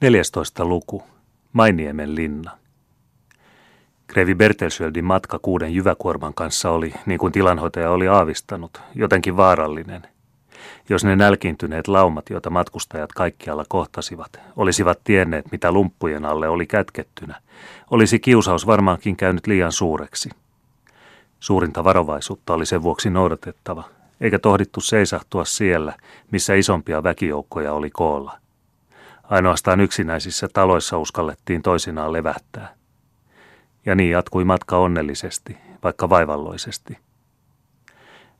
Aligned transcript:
14. 0.00 0.64
luku. 0.64 1.02
Mainiemen 1.52 2.14
linna. 2.14 2.50
Krevi 4.06 4.34
Bertelsöldin 4.34 5.04
matka 5.04 5.38
kuuden 5.38 5.74
jyväkuorman 5.74 6.34
kanssa 6.34 6.70
oli, 6.70 6.94
niin 7.06 7.18
kuin 7.18 7.32
tilanhoitaja 7.32 7.90
oli 7.90 8.08
aavistanut, 8.08 8.80
jotenkin 8.94 9.36
vaarallinen. 9.36 10.02
Jos 10.88 11.04
ne 11.04 11.16
nälkiintyneet 11.16 11.88
laumat, 11.88 12.30
joita 12.30 12.50
matkustajat 12.50 13.12
kaikkialla 13.12 13.64
kohtasivat, 13.68 14.40
olisivat 14.56 15.00
tienneet, 15.04 15.52
mitä 15.52 15.72
lumppujen 15.72 16.24
alle 16.24 16.48
oli 16.48 16.66
kätkettynä, 16.66 17.40
olisi 17.90 18.18
kiusaus 18.18 18.66
varmaankin 18.66 19.16
käynyt 19.16 19.46
liian 19.46 19.72
suureksi. 19.72 20.30
Suurinta 21.40 21.84
varovaisuutta 21.84 22.54
oli 22.54 22.66
sen 22.66 22.82
vuoksi 22.82 23.10
noudatettava, 23.10 23.84
eikä 24.20 24.38
tohdittu 24.38 24.80
seisahtua 24.80 25.44
siellä, 25.44 25.94
missä 26.30 26.54
isompia 26.54 27.02
väkijoukkoja 27.02 27.72
oli 27.72 27.90
koolla– 27.90 28.36
Ainoastaan 29.30 29.80
yksinäisissä 29.80 30.48
taloissa 30.52 30.98
uskallettiin 30.98 31.62
toisinaan 31.62 32.12
levähtää. 32.12 32.74
Ja 33.86 33.94
niin 33.94 34.10
jatkui 34.10 34.44
matka 34.44 34.78
onnellisesti, 34.78 35.56
vaikka 35.82 36.08
vaivalloisesti. 36.08 36.98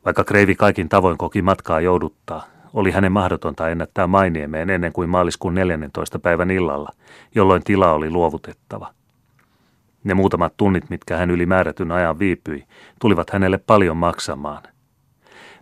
Vaikka 0.05 0.23
Kreivi 0.23 0.55
kaikin 0.55 0.89
tavoin 0.89 1.17
koki 1.17 1.41
matkaa 1.41 1.81
jouduttaa, 1.81 2.45
oli 2.73 2.91
hänen 2.91 3.11
mahdotonta 3.11 3.69
ennättää 3.69 4.07
Mainiemeen 4.07 4.69
ennen 4.69 4.93
kuin 4.93 5.09
maaliskuun 5.09 5.55
14. 5.55 6.19
päivän 6.19 6.51
illalla, 6.51 6.89
jolloin 7.35 7.63
tila 7.63 7.91
oli 7.91 8.09
luovutettava. 8.09 8.93
Ne 10.03 10.13
muutamat 10.13 10.53
tunnit, 10.57 10.89
mitkä 10.89 11.17
hän 11.17 11.31
yli 11.31 11.45
määrätyn 11.45 11.91
ajan 11.91 12.19
viipyi, 12.19 12.65
tulivat 12.99 13.29
hänelle 13.29 13.57
paljon 13.57 13.97
maksamaan– 13.97 14.63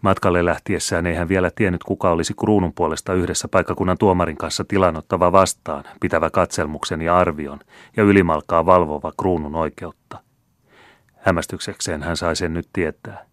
Matkalle 0.02 0.46
lähtiessään 0.46 1.08
ei 1.08 1.16
hän 1.16 1.30
vielä 1.30 1.52
tiennyt, 1.56 1.84
kuka 1.84 2.10
olisi 2.10 2.34
kruunun 2.34 2.74
puolesta 2.74 3.14
yhdessä 3.14 3.48
paikkakunnan 3.48 3.98
tuomarin 3.98 4.38
kanssa 4.38 4.64
tilanottava 4.68 5.32
vastaan, 5.32 5.84
pitävä 6.02 6.30
katselmuksen 6.30 7.02
ja 7.02 7.18
arvion 7.18 7.60
ja 7.98 8.04
ylimalkaa 8.04 8.66
valvova 8.66 9.12
kruunun 9.20 9.56
oikeutta. 9.56 10.20
Hämmästyksekseen 11.18 12.04
hän 12.04 12.18
sai 12.18 12.36
sen 12.36 12.54
nyt 12.54 12.70
tietää. 12.74 13.26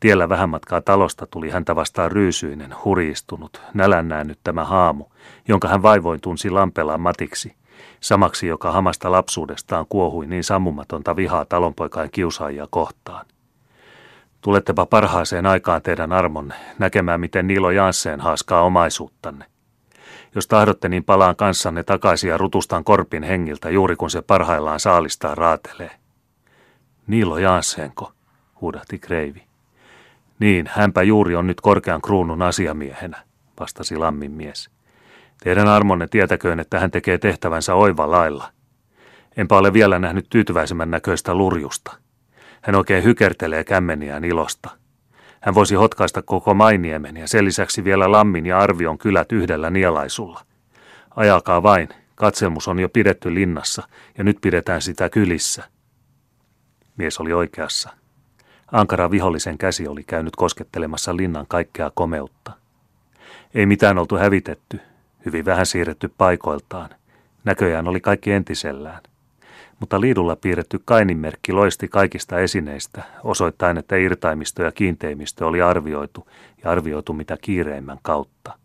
Tiellä 0.00 0.28
vähän 0.28 0.48
matkaa 0.48 0.80
talosta 0.80 1.26
tuli 1.26 1.50
häntä 1.50 1.76
vastaan 1.76 2.12
ryysyinen, 2.12 2.74
hurjistunut, 2.84 3.62
nälännäännyttämä 3.74 4.64
haamu, 4.64 5.04
jonka 5.48 5.68
hän 5.68 5.82
vaivoin 5.82 6.20
tunsi 6.20 6.50
lampelaan 6.50 7.00
matiksi, 7.00 7.56
samaksi 8.00 8.46
joka 8.46 8.72
hamasta 8.72 9.10
lapsuudestaan 9.12 9.86
kuohui 9.88 10.26
niin 10.26 10.44
sammumatonta 10.44 11.16
vihaa 11.16 11.44
talonpoikain 11.44 12.10
kiusaajia 12.10 12.66
kohtaan. 12.70 13.26
Tulettepa 14.46 14.86
parhaaseen 14.86 15.46
aikaan 15.46 15.82
teidän 15.82 16.12
armonne, 16.12 16.54
näkemään 16.78 17.20
miten 17.20 17.46
Niilo 17.46 17.70
Jansseen 17.70 18.20
haaskaa 18.20 18.62
omaisuuttanne. 18.62 19.44
Jos 20.34 20.46
tahdotte, 20.46 20.88
niin 20.88 21.04
palaan 21.04 21.36
kanssanne 21.36 21.82
takaisin 21.82 22.30
ja 22.30 22.38
rutustan 22.38 22.84
korpin 22.84 23.22
hengiltä 23.22 23.70
juuri 23.70 23.96
kun 23.96 24.10
se 24.10 24.22
parhaillaan 24.22 24.80
saalistaa 24.80 25.34
raatelee. 25.34 25.90
Niilo 27.06 27.38
Jansseenko, 27.38 28.12
huudahti 28.60 28.98
Kreivi. 28.98 29.42
Niin, 30.38 30.70
hänpä 30.72 31.02
juuri 31.02 31.36
on 31.36 31.46
nyt 31.46 31.60
korkean 31.60 32.02
kruunun 32.02 32.42
asiamiehenä, 32.42 33.22
vastasi 33.60 33.96
lammin 33.96 34.32
mies. 34.32 34.70
Teidän 35.44 35.68
armonne 35.68 36.06
tietäköön, 36.06 36.60
että 36.60 36.80
hän 36.80 36.90
tekee 36.90 37.18
tehtävänsä 37.18 37.74
oiva 37.74 38.10
lailla. 38.10 38.52
Enpä 39.36 39.56
ole 39.56 39.72
vielä 39.72 39.98
nähnyt 39.98 40.26
tyytyväisemmän 40.30 40.90
näköistä 40.90 41.34
lurjusta. 41.34 42.05
Hän 42.62 42.74
oikein 42.74 43.04
hykertelee 43.04 43.64
kämmeniään 43.64 44.24
ilosta. 44.24 44.70
Hän 45.40 45.54
voisi 45.54 45.74
hotkaista 45.74 46.22
koko 46.22 46.54
Mainiemen 46.54 47.16
ja 47.16 47.28
sen 47.28 47.44
lisäksi 47.44 47.84
vielä 47.84 48.12
Lammin 48.12 48.46
ja 48.46 48.58
Arvion 48.58 48.98
kylät 48.98 49.32
yhdellä 49.32 49.70
nielaisulla. 49.70 50.40
Ajakaa 51.16 51.62
vain, 51.62 51.88
katselmus 52.14 52.68
on 52.68 52.78
jo 52.78 52.88
pidetty 52.88 53.34
linnassa 53.34 53.82
ja 54.18 54.24
nyt 54.24 54.38
pidetään 54.40 54.82
sitä 54.82 55.08
kylissä. 55.08 55.64
Mies 56.96 57.20
oli 57.20 57.32
oikeassa. 57.32 57.90
Ankara 58.72 59.10
vihollisen 59.10 59.58
käsi 59.58 59.88
oli 59.88 60.04
käynyt 60.04 60.36
koskettelemassa 60.36 61.16
linnan 61.16 61.46
kaikkea 61.48 61.90
komeutta. 61.94 62.52
Ei 63.54 63.66
mitään 63.66 63.98
oltu 63.98 64.16
hävitetty, 64.16 64.80
hyvin 65.26 65.44
vähän 65.44 65.66
siirretty 65.66 66.12
paikoiltaan. 66.18 66.90
Näköjään 67.44 67.88
oli 67.88 68.00
kaikki 68.00 68.32
entisellään– 68.32 69.00
mutta 69.80 70.00
liidulla 70.00 70.36
piirretty 70.36 70.80
kaininmerkki 70.84 71.52
loisti 71.52 71.88
kaikista 71.88 72.38
esineistä, 72.38 73.02
osoittain, 73.24 73.78
että 73.78 73.96
irtaimisto 73.96 74.62
ja 74.62 74.72
kiinteimistö 74.72 75.46
oli 75.46 75.62
arvioitu 75.62 76.28
ja 76.64 76.70
arvioitu 76.70 77.12
mitä 77.12 77.36
kiireimmän 77.40 77.98
kautta. 78.02 78.58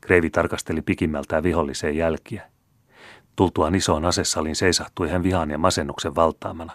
Kreivi 0.00 0.30
tarkasteli 0.30 0.82
pikimmältään 0.82 1.42
viholliseen 1.42 1.96
jälkiä. 1.96 2.42
Tultuaan 3.36 3.74
isoon 3.74 4.04
asesalin 4.04 4.56
seisahtui 4.56 5.08
hän 5.08 5.22
vihan 5.22 5.50
ja 5.50 5.58
masennuksen 5.58 6.14
valtaamana. 6.14 6.72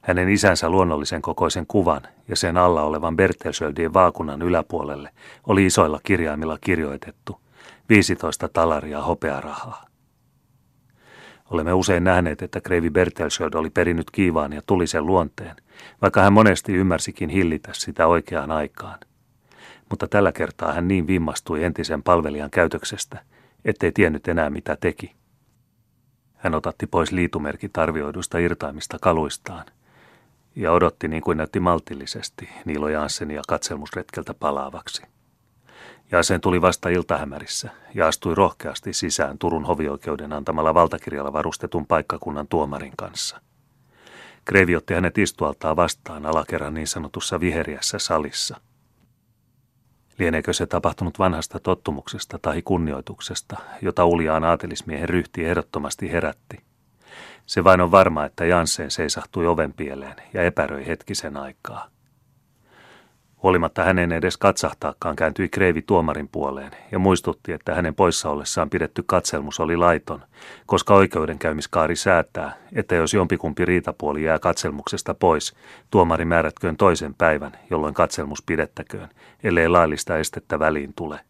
Hänen 0.00 0.28
isänsä 0.28 0.68
luonnollisen 0.68 1.22
kokoisen 1.22 1.66
kuvan 1.66 2.02
ja 2.28 2.36
sen 2.36 2.56
alla 2.56 2.82
olevan 2.82 3.16
Bertelsöldien 3.16 3.94
vaakunan 3.94 4.42
yläpuolelle 4.42 5.10
oli 5.46 5.66
isoilla 5.66 6.00
kirjaimilla 6.02 6.58
kirjoitettu 6.60 7.40
15 7.88 8.48
talaria 8.48 9.02
hopearahaa. 9.02 9.89
Olemme 11.50 11.72
usein 11.72 12.04
nähneet, 12.04 12.42
että 12.42 12.60
Kreivi 12.60 12.90
Bertelsöld 12.90 13.54
oli 13.54 13.70
perinnyt 13.70 14.10
kiivaan 14.10 14.52
ja 14.52 14.62
tulisen 14.66 15.06
luonteen, 15.06 15.56
vaikka 16.02 16.22
hän 16.22 16.32
monesti 16.32 16.72
ymmärsikin 16.72 17.28
hillitä 17.28 17.70
sitä 17.72 18.06
oikeaan 18.06 18.50
aikaan. 18.50 18.98
Mutta 19.90 20.08
tällä 20.08 20.32
kertaa 20.32 20.72
hän 20.72 20.88
niin 20.88 21.06
vimmastui 21.06 21.64
entisen 21.64 22.02
palvelijan 22.02 22.50
käytöksestä, 22.50 23.24
ettei 23.64 23.92
tiennyt 23.92 24.28
enää 24.28 24.50
mitä 24.50 24.76
teki. 24.76 25.12
Hän 26.34 26.54
otatti 26.54 26.86
pois 26.86 27.12
liitumerkit 27.12 27.78
arvioidusta 27.78 28.38
irtaimista 28.38 28.98
kaluistaan 29.00 29.66
ja 30.56 30.72
odotti 30.72 31.08
niin 31.08 31.22
kuin 31.22 31.38
näytti 31.38 31.60
maltillisesti 31.60 32.48
Niilo 32.64 32.88
Janssenia 32.88 33.42
katselmusretkeltä 33.48 34.34
palaavaksi. 34.34 35.02
Jaaseen 36.12 36.40
tuli 36.40 36.62
vasta 36.62 36.88
iltahämärissä 36.88 37.70
ja 37.94 38.06
astui 38.06 38.34
rohkeasti 38.34 38.92
sisään 38.92 39.38
Turun 39.38 39.64
hovioikeuden 39.64 40.32
antamalla 40.32 40.74
valtakirjalla 40.74 41.32
varustetun 41.32 41.86
paikkakunnan 41.86 42.48
tuomarin 42.48 42.92
kanssa. 42.96 43.40
Kreivi 44.44 44.76
otti 44.76 44.94
hänet 44.94 45.18
istualtaan 45.18 45.76
vastaan 45.76 46.26
alakerran 46.26 46.74
niin 46.74 46.86
sanotussa 46.86 47.40
viheriässä 47.40 47.98
salissa. 47.98 48.60
Lieneekö 50.18 50.52
se 50.52 50.66
tapahtunut 50.66 51.18
vanhasta 51.18 51.60
tottumuksesta 51.60 52.38
tai 52.42 52.62
kunnioituksesta, 52.62 53.56
jota 53.82 54.04
uljaan 54.04 54.44
aatelismiehen 54.44 55.08
ryhti 55.08 55.44
ehdottomasti 55.44 56.12
herätti? 56.12 56.60
Se 57.46 57.64
vain 57.64 57.80
on 57.80 57.90
varma, 57.90 58.24
että 58.24 58.44
Jansseen 58.44 58.90
seisahtui 58.90 59.46
oven 59.46 59.72
pieleen 59.72 60.16
ja 60.34 60.42
epäröi 60.42 60.86
hetkisen 60.86 61.36
aikaa. 61.36 61.88
Huolimatta 63.42 63.84
hänen 63.84 64.12
edes 64.12 64.36
katsahtaakaan 64.36 65.16
kääntyi 65.16 65.48
Kreivi 65.48 65.82
tuomarin 65.82 66.28
puoleen 66.28 66.70
ja 66.92 66.98
muistutti, 66.98 67.52
että 67.52 67.74
hänen 67.74 67.94
poissa 67.94 68.30
ollessaan 68.30 68.70
pidetty 68.70 69.02
katselmus 69.06 69.60
oli 69.60 69.76
laiton, 69.76 70.22
koska 70.66 70.94
oikeudenkäymiskaari 70.94 71.96
säätää, 71.96 72.56
että 72.72 72.94
jos 72.94 73.14
jompikumpi 73.14 73.64
riitapuoli 73.64 74.24
jää 74.24 74.38
katselmuksesta 74.38 75.14
pois, 75.14 75.54
tuomari 75.90 76.24
määrätköön 76.24 76.76
toisen 76.76 77.14
päivän, 77.14 77.52
jolloin 77.70 77.94
katselmus 77.94 78.42
pidettäköön, 78.42 79.08
ellei 79.44 79.68
laillista 79.68 80.18
estettä 80.18 80.58
väliin 80.58 80.92
tule. 80.96 81.20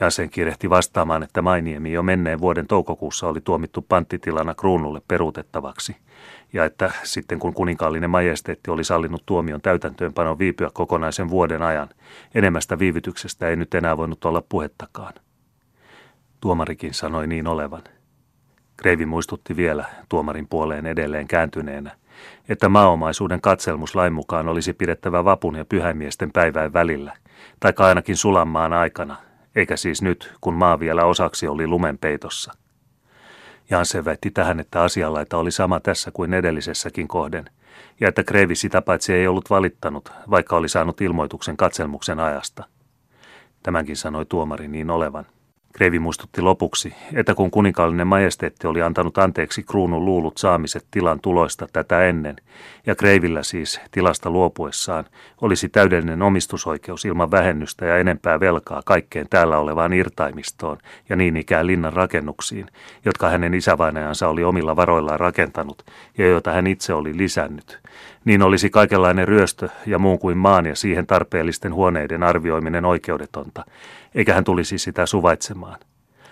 Jansen 0.00 0.30
kirehti 0.30 0.70
vastaamaan, 0.70 1.22
että 1.22 1.42
Mainiemi 1.42 1.92
jo 1.92 2.02
menneen 2.02 2.40
vuoden 2.40 2.66
toukokuussa 2.66 3.28
oli 3.28 3.40
tuomittu 3.40 3.86
panttitilana 3.88 4.54
kruunulle 4.54 5.02
peruutettavaksi– 5.08 5.96
ja 6.52 6.64
että 6.64 6.90
sitten 7.02 7.38
kun 7.38 7.54
kuninkaallinen 7.54 8.10
majesteetti 8.10 8.70
oli 8.70 8.84
sallinut 8.84 9.22
tuomion 9.26 9.60
täytäntöönpanon 9.60 10.38
viipyä 10.38 10.70
kokonaisen 10.72 11.28
vuoden 11.28 11.62
ajan, 11.62 11.88
enemmästä 12.34 12.78
viivytyksestä 12.78 13.48
ei 13.48 13.56
nyt 13.56 13.74
enää 13.74 13.96
voinut 13.96 14.24
olla 14.24 14.42
puhettakaan. 14.48 15.14
Tuomarikin 16.40 16.94
sanoi 16.94 17.26
niin 17.26 17.46
olevan. 17.46 17.82
Kreivi 18.76 19.06
muistutti 19.06 19.56
vielä, 19.56 19.84
tuomarin 20.08 20.48
puoleen 20.48 20.86
edelleen 20.86 21.28
kääntyneenä, 21.28 21.96
että 22.48 22.68
maaomaisuuden 22.68 23.40
katselmus 23.40 23.94
lain 23.94 24.12
mukaan 24.12 24.48
olisi 24.48 24.72
pidettävä 24.72 25.24
vapun 25.24 25.56
ja 25.56 25.64
pyhäimiesten 25.64 26.32
päivän 26.32 26.72
välillä, 26.72 27.16
tai 27.60 27.72
ainakin 27.78 28.16
sulanmaan 28.16 28.72
aikana, 28.72 29.16
eikä 29.56 29.76
siis 29.76 30.02
nyt, 30.02 30.32
kun 30.40 30.54
maa 30.54 30.80
vielä 30.80 31.04
osaksi 31.04 31.48
oli 31.48 31.66
lumenpeitossa– 31.66 32.52
Jansen 33.70 34.04
väitti 34.04 34.30
tähän, 34.30 34.60
että 34.60 34.82
asianlaita 34.82 35.36
oli 35.36 35.50
sama 35.50 35.80
tässä 35.80 36.10
kuin 36.10 36.34
edellisessäkin 36.34 37.08
kohden, 37.08 37.44
ja 38.00 38.08
että 38.08 38.24
Kreivi 38.24 38.54
sitä 38.54 38.82
paitsi 38.82 39.12
ei 39.12 39.26
ollut 39.26 39.50
valittanut, 39.50 40.12
vaikka 40.30 40.56
oli 40.56 40.68
saanut 40.68 41.00
ilmoituksen 41.00 41.56
katselmuksen 41.56 42.20
ajasta. 42.20 42.64
Tämänkin 43.62 43.96
sanoi 43.96 44.26
tuomari 44.26 44.68
niin 44.68 44.90
olevan. 44.90 45.26
Kreivi 45.78 45.98
muistutti 45.98 46.42
lopuksi, 46.42 46.94
että 47.14 47.34
kun 47.34 47.50
kuninkaallinen 47.50 48.06
majesteetti 48.06 48.66
oli 48.66 48.82
antanut 48.82 49.18
anteeksi 49.18 49.62
kruunun 49.62 50.04
luulut 50.04 50.38
saamiset 50.38 50.86
tilan 50.90 51.20
tuloista 51.20 51.66
tätä 51.72 52.04
ennen, 52.04 52.36
ja 52.86 52.94
Kreivillä 52.94 53.42
siis 53.42 53.80
tilasta 53.90 54.30
luopuessaan 54.30 55.04
olisi 55.40 55.68
täydellinen 55.68 56.22
omistusoikeus 56.22 57.04
ilman 57.04 57.30
vähennystä 57.30 57.86
ja 57.86 57.98
enempää 57.98 58.40
velkaa 58.40 58.82
kaikkeen 58.84 59.26
täällä 59.30 59.58
olevaan 59.58 59.92
irtaimistoon 59.92 60.78
ja 61.08 61.16
niin 61.16 61.36
ikään 61.36 61.66
linnan 61.66 61.92
rakennuksiin, 61.92 62.66
jotka 63.04 63.28
hänen 63.28 63.54
isävainajansa 63.54 64.28
oli 64.28 64.44
omilla 64.44 64.76
varoillaan 64.76 65.20
rakentanut 65.20 65.82
ja 66.18 66.28
joita 66.28 66.52
hän 66.52 66.66
itse 66.66 66.94
oli 66.94 67.16
lisännyt, 67.16 67.78
niin 68.24 68.42
olisi 68.42 68.70
kaikenlainen 68.70 69.28
ryöstö 69.28 69.68
ja 69.86 69.98
muun 69.98 70.18
kuin 70.18 70.38
maan 70.38 70.66
ja 70.66 70.76
siihen 70.76 71.06
tarpeellisten 71.06 71.74
huoneiden 71.74 72.22
arvioiminen 72.22 72.84
oikeudetonta, 72.84 73.64
eikä 74.18 74.34
hän 74.34 74.44
tulisi 74.44 74.78
sitä 74.78 75.06
suvaitsemaan. 75.06 75.78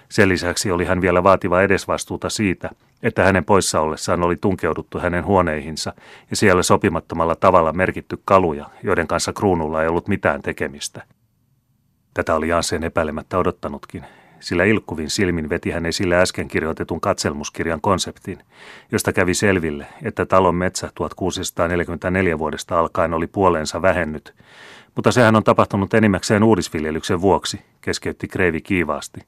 Sen 0.08 0.28
lisäksi 0.28 0.70
oli 0.70 0.84
hän 0.84 1.00
vielä 1.00 1.22
vaativa 1.22 1.62
edesvastuuta 1.62 2.30
siitä, 2.30 2.70
että 3.02 3.24
hänen 3.24 3.44
poissa 3.44 3.80
ollessaan 3.80 4.22
oli 4.22 4.36
tunkeuduttu 4.36 4.98
hänen 4.98 5.24
huoneihinsa 5.24 5.92
ja 6.30 6.36
siellä 6.36 6.62
sopimattomalla 6.62 7.36
tavalla 7.36 7.72
merkitty 7.72 8.18
kaluja, 8.24 8.70
joiden 8.82 9.06
kanssa 9.06 9.32
kruunulla 9.32 9.82
ei 9.82 9.88
ollut 9.88 10.08
mitään 10.08 10.42
tekemistä. 10.42 11.02
Tätä 12.14 12.34
oli 12.34 12.48
Jansen 12.48 12.84
epäilemättä 12.84 13.38
odottanutkin, 13.38 14.04
sillä 14.40 14.64
ilkkuvin 14.64 15.10
silmin 15.10 15.48
veti 15.48 15.70
hän 15.70 15.86
esille 15.86 16.16
äsken 16.16 16.48
kirjoitetun 16.48 17.00
katselmuskirjan 17.00 17.80
konseptin, 17.80 18.38
josta 18.92 19.12
kävi 19.12 19.34
selville, 19.34 19.86
että 20.02 20.26
talon 20.26 20.54
metsä 20.54 20.90
1644 20.94 22.38
vuodesta 22.38 22.78
alkaen 22.78 23.14
oli 23.14 23.26
puoleensa 23.26 23.82
vähennyt, 23.82 24.34
mutta 24.94 25.12
sehän 25.12 25.36
on 25.36 25.44
tapahtunut 25.44 25.94
enimmäkseen 25.94 26.42
uudisviljelyksen 26.42 27.20
vuoksi, 27.20 27.60
keskeytti 27.80 28.28
Kreivi 28.28 28.60
kiivaasti. 28.60 29.20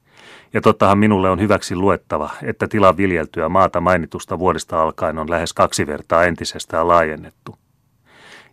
Ja 0.53 0.61
tottahan 0.61 0.97
minulle 0.97 1.29
on 1.29 1.39
hyväksi 1.39 1.75
luettava, 1.75 2.29
että 2.43 2.67
tilan 2.67 2.97
viljeltyä 2.97 3.49
maata 3.49 3.81
mainitusta 3.81 4.39
vuodesta 4.39 4.81
alkaen 4.81 5.17
on 5.17 5.29
lähes 5.29 5.53
kaksi 5.53 5.87
vertaa 5.87 6.23
entisestään 6.23 6.87
laajennettu. 6.87 7.55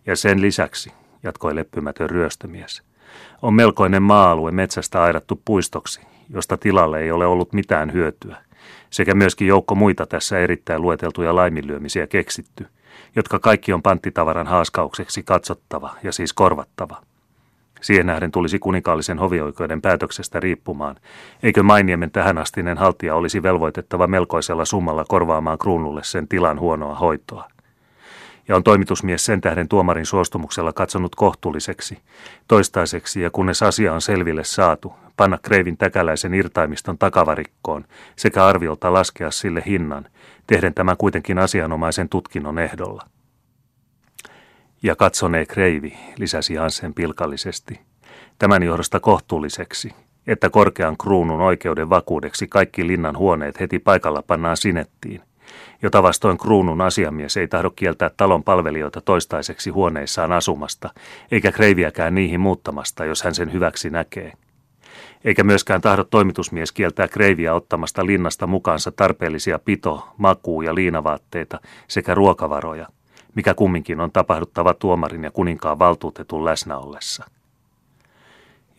Ja 0.05 0.15
sen 0.15 0.41
lisäksi, 0.41 0.93
jatkoi 1.23 1.55
leppymätön 1.55 2.09
ryöstömies, 2.09 2.83
on 3.41 3.53
melkoinen 3.53 4.03
maa-alue 4.03 4.51
metsästä 4.51 5.03
aidattu 5.03 5.41
puistoksi, 5.45 6.01
josta 6.29 6.57
tilalle 6.57 6.99
ei 6.99 7.11
ole 7.11 7.25
ollut 7.25 7.53
mitään 7.53 7.93
hyötyä, 7.93 8.37
sekä 8.89 9.15
myöskin 9.15 9.47
joukko 9.47 9.75
muita 9.75 10.05
tässä 10.05 10.39
erittäin 10.39 10.81
lueteltuja 10.81 11.35
laiminlyömisiä 11.35 12.07
keksitty, 12.07 12.67
jotka 13.15 13.39
kaikki 13.39 13.73
on 13.73 13.81
panttitavaran 13.81 14.47
haaskaukseksi 14.47 15.23
katsottava 15.23 15.95
ja 16.03 16.11
siis 16.11 16.33
korvattava. 16.33 17.01
Siihen 17.81 18.05
nähden 18.05 18.31
tulisi 18.31 18.59
kuninkaallisen 18.59 19.19
hovioikeuden 19.19 19.81
päätöksestä 19.81 20.39
riippumaan, 20.39 20.95
eikö 21.43 21.63
Mainiemen 21.63 22.11
tähänastinen 22.11 22.77
haltija 22.77 23.15
olisi 23.15 23.43
velvoitettava 23.43 24.07
melkoisella 24.07 24.65
summalla 24.65 25.05
korvaamaan 25.07 25.57
kruunulle 25.57 26.03
sen 26.03 26.27
tilan 26.27 26.59
huonoa 26.59 26.95
hoitoa 26.95 27.47
ja 28.47 28.55
on 28.55 28.63
toimitusmies 28.63 29.25
sen 29.25 29.41
tähden 29.41 29.67
tuomarin 29.67 30.05
suostumuksella 30.05 30.73
katsonut 30.73 31.15
kohtuulliseksi, 31.15 31.97
toistaiseksi 32.47 33.21
ja 33.21 33.29
kunnes 33.29 33.63
asia 33.63 33.93
on 33.93 34.01
selville 34.01 34.43
saatu, 34.43 34.93
panna 35.17 35.37
Kreivin 35.37 35.77
täkäläisen 35.77 36.33
irtaimiston 36.33 36.97
takavarikkoon 36.97 37.85
sekä 38.15 38.45
arviolta 38.45 38.93
laskea 38.93 39.31
sille 39.31 39.63
hinnan, 39.65 40.05
tehden 40.47 40.73
tämän 40.73 40.97
kuitenkin 40.97 41.39
asianomaisen 41.39 42.09
tutkinnon 42.09 42.59
ehdolla. 42.59 43.03
Ja 44.83 44.95
katsonee 44.95 45.45
Kreivi, 45.45 45.97
lisäsi 46.17 46.55
Hansen 46.55 46.93
pilkallisesti, 46.93 47.79
tämän 48.39 48.63
johdosta 48.63 48.99
kohtuulliseksi, 48.99 49.91
että 50.27 50.49
korkean 50.49 50.97
kruunun 50.97 51.41
oikeuden 51.41 51.89
vakuudeksi 51.89 52.47
kaikki 52.47 52.87
linnan 52.87 53.17
huoneet 53.17 53.59
heti 53.59 53.79
paikalla 53.79 54.21
pannaan 54.21 54.57
sinettiin, 54.57 55.21
jota 55.81 56.03
vastoin 56.03 56.37
kruunun 56.37 56.81
asiamies 56.81 57.37
ei 57.37 57.47
tahdo 57.47 57.71
kieltää 57.71 58.11
talon 58.17 58.43
palvelijoita 58.43 59.01
toistaiseksi 59.01 59.69
huoneissaan 59.69 60.31
asumasta, 60.31 60.89
eikä 61.31 61.51
kreiviäkään 61.51 62.15
niihin 62.15 62.39
muuttamasta, 62.39 63.05
jos 63.05 63.23
hän 63.23 63.35
sen 63.35 63.53
hyväksi 63.53 63.89
näkee. 63.89 64.33
Eikä 65.25 65.43
myöskään 65.43 65.81
tahdo 65.81 66.03
toimitusmies 66.03 66.71
kieltää 66.71 67.07
kreiviä 67.07 67.53
ottamasta 67.53 68.05
linnasta 68.05 68.47
mukaansa 68.47 68.91
tarpeellisia 68.91 69.59
pito-, 69.59 70.07
makuu- 70.17 70.61
ja 70.61 70.75
liinavaatteita 70.75 71.59
sekä 71.87 72.15
ruokavaroja, 72.15 72.87
mikä 73.35 73.53
kumminkin 73.53 73.99
on 73.99 74.11
tapahduttava 74.11 74.73
tuomarin 74.73 75.23
ja 75.23 75.31
kuninkaan 75.31 75.79
valtuutetun 75.79 76.45
läsnä 76.45 76.77
ollessa. 76.77 77.25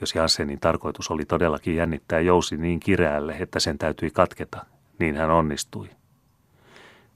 Jos 0.01 0.15
Jansenin 0.15 0.61
tarkoitus 0.61 1.11
oli 1.11 1.25
todellakin 1.25 1.77
jännittää 1.77 2.21
jousi 2.21 2.57
niin 2.57 2.81
kireälle, 2.81 3.37
että 3.41 3.61
sen 3.61 3.79
täytyi 3.79 4.11
katketa, 4.11 4.67
niin 4.99 5.17
hän 5.17 5.31
onnistui. 5.31 5.98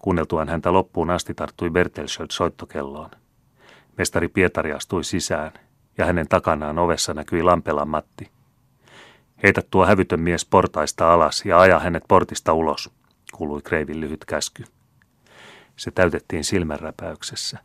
Kuunneltuaan 0.02 0.48
häntä 0.48 0.72
loppuun 0.72 1.10
asti 1.10 1.34
tarttui 1.34 1.70
Bertelsöld 1.70 2.26
soittokelloon. 2.30 3.10
Mestari 3.98 4.28
Pietari 4.28 4.72
astui 4.72 5.04
sisään, 5.04 5.52
ja 5.98 6.06
hänen 6.06 6.28
takanaan 6.28 6.78
ovessa 6.78 7.14
näkyi 7.14 7.42
Lampelan 7.42 7.88
Matti. 7.88 8.30
Heitä 9.42 9.62
tuo 9.70 9.86
hävytön 9.86 10.20
mies 10.20 10.44
portaista 10.44 11.12
alas 11.12 11.44
ja 11.44 11.60
aja 11.60 11.78
hänet 11.78 12.04
portista 12.08 12.52
ulos, 12.52 12.90
kuului 13.32 13.62
Kreivin 13.62 14.00
lyhyt 14.00 14.24
käsky. 14.24 14.64
Se 15.76 15.90
täytettiin 15.90 16.44
silmänräpäyksessä, 16.44 17.58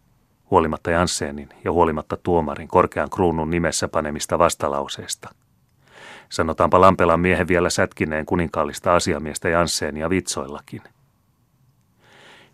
huolimatta 0.51 0.91
Janssenin 0.91 1.49
ja 1.63 1.71
huolimatta 1.71 2.17
tuomarin 2.17 2.67
korkean 2.67 3.09
kruunun 3.09 3.49
nimessä 3.49 3.87
panemista 3.87 4.39
vastalauseesta. 4.39 5.29
Sanotaanpa 6.29 6.81
Lampelan 6.81 7.19
miehen 7.19 7.47
vielä 7.47 7.69
sätkineen 7.69 8.25
kuninkaallista 8.25 8.95
asiamiestä 8.95 9.49
Janssenia 9.49 10.09
vitsoillakin– 10.09 10.81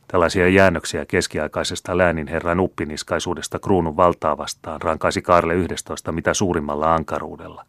Tällaisia 0.08 0.48
jäännöksiä 0.48 1.06
keskiaikaisesta 1.06 1.98
lääninherran 1.98 2.60
uppiniskaisuudesta 2.60 3.60
kruunun 3.60 3.98
valtaa 3.98 4.38
vastaan 4.38 4.82
rankaisi 4.82 5.22
Karle 5.22 5.54
11 5.54 6.12
mitä 6.12 6.34
suurimmalla 6.34 6.96
ankaruudella. 6.96 7.66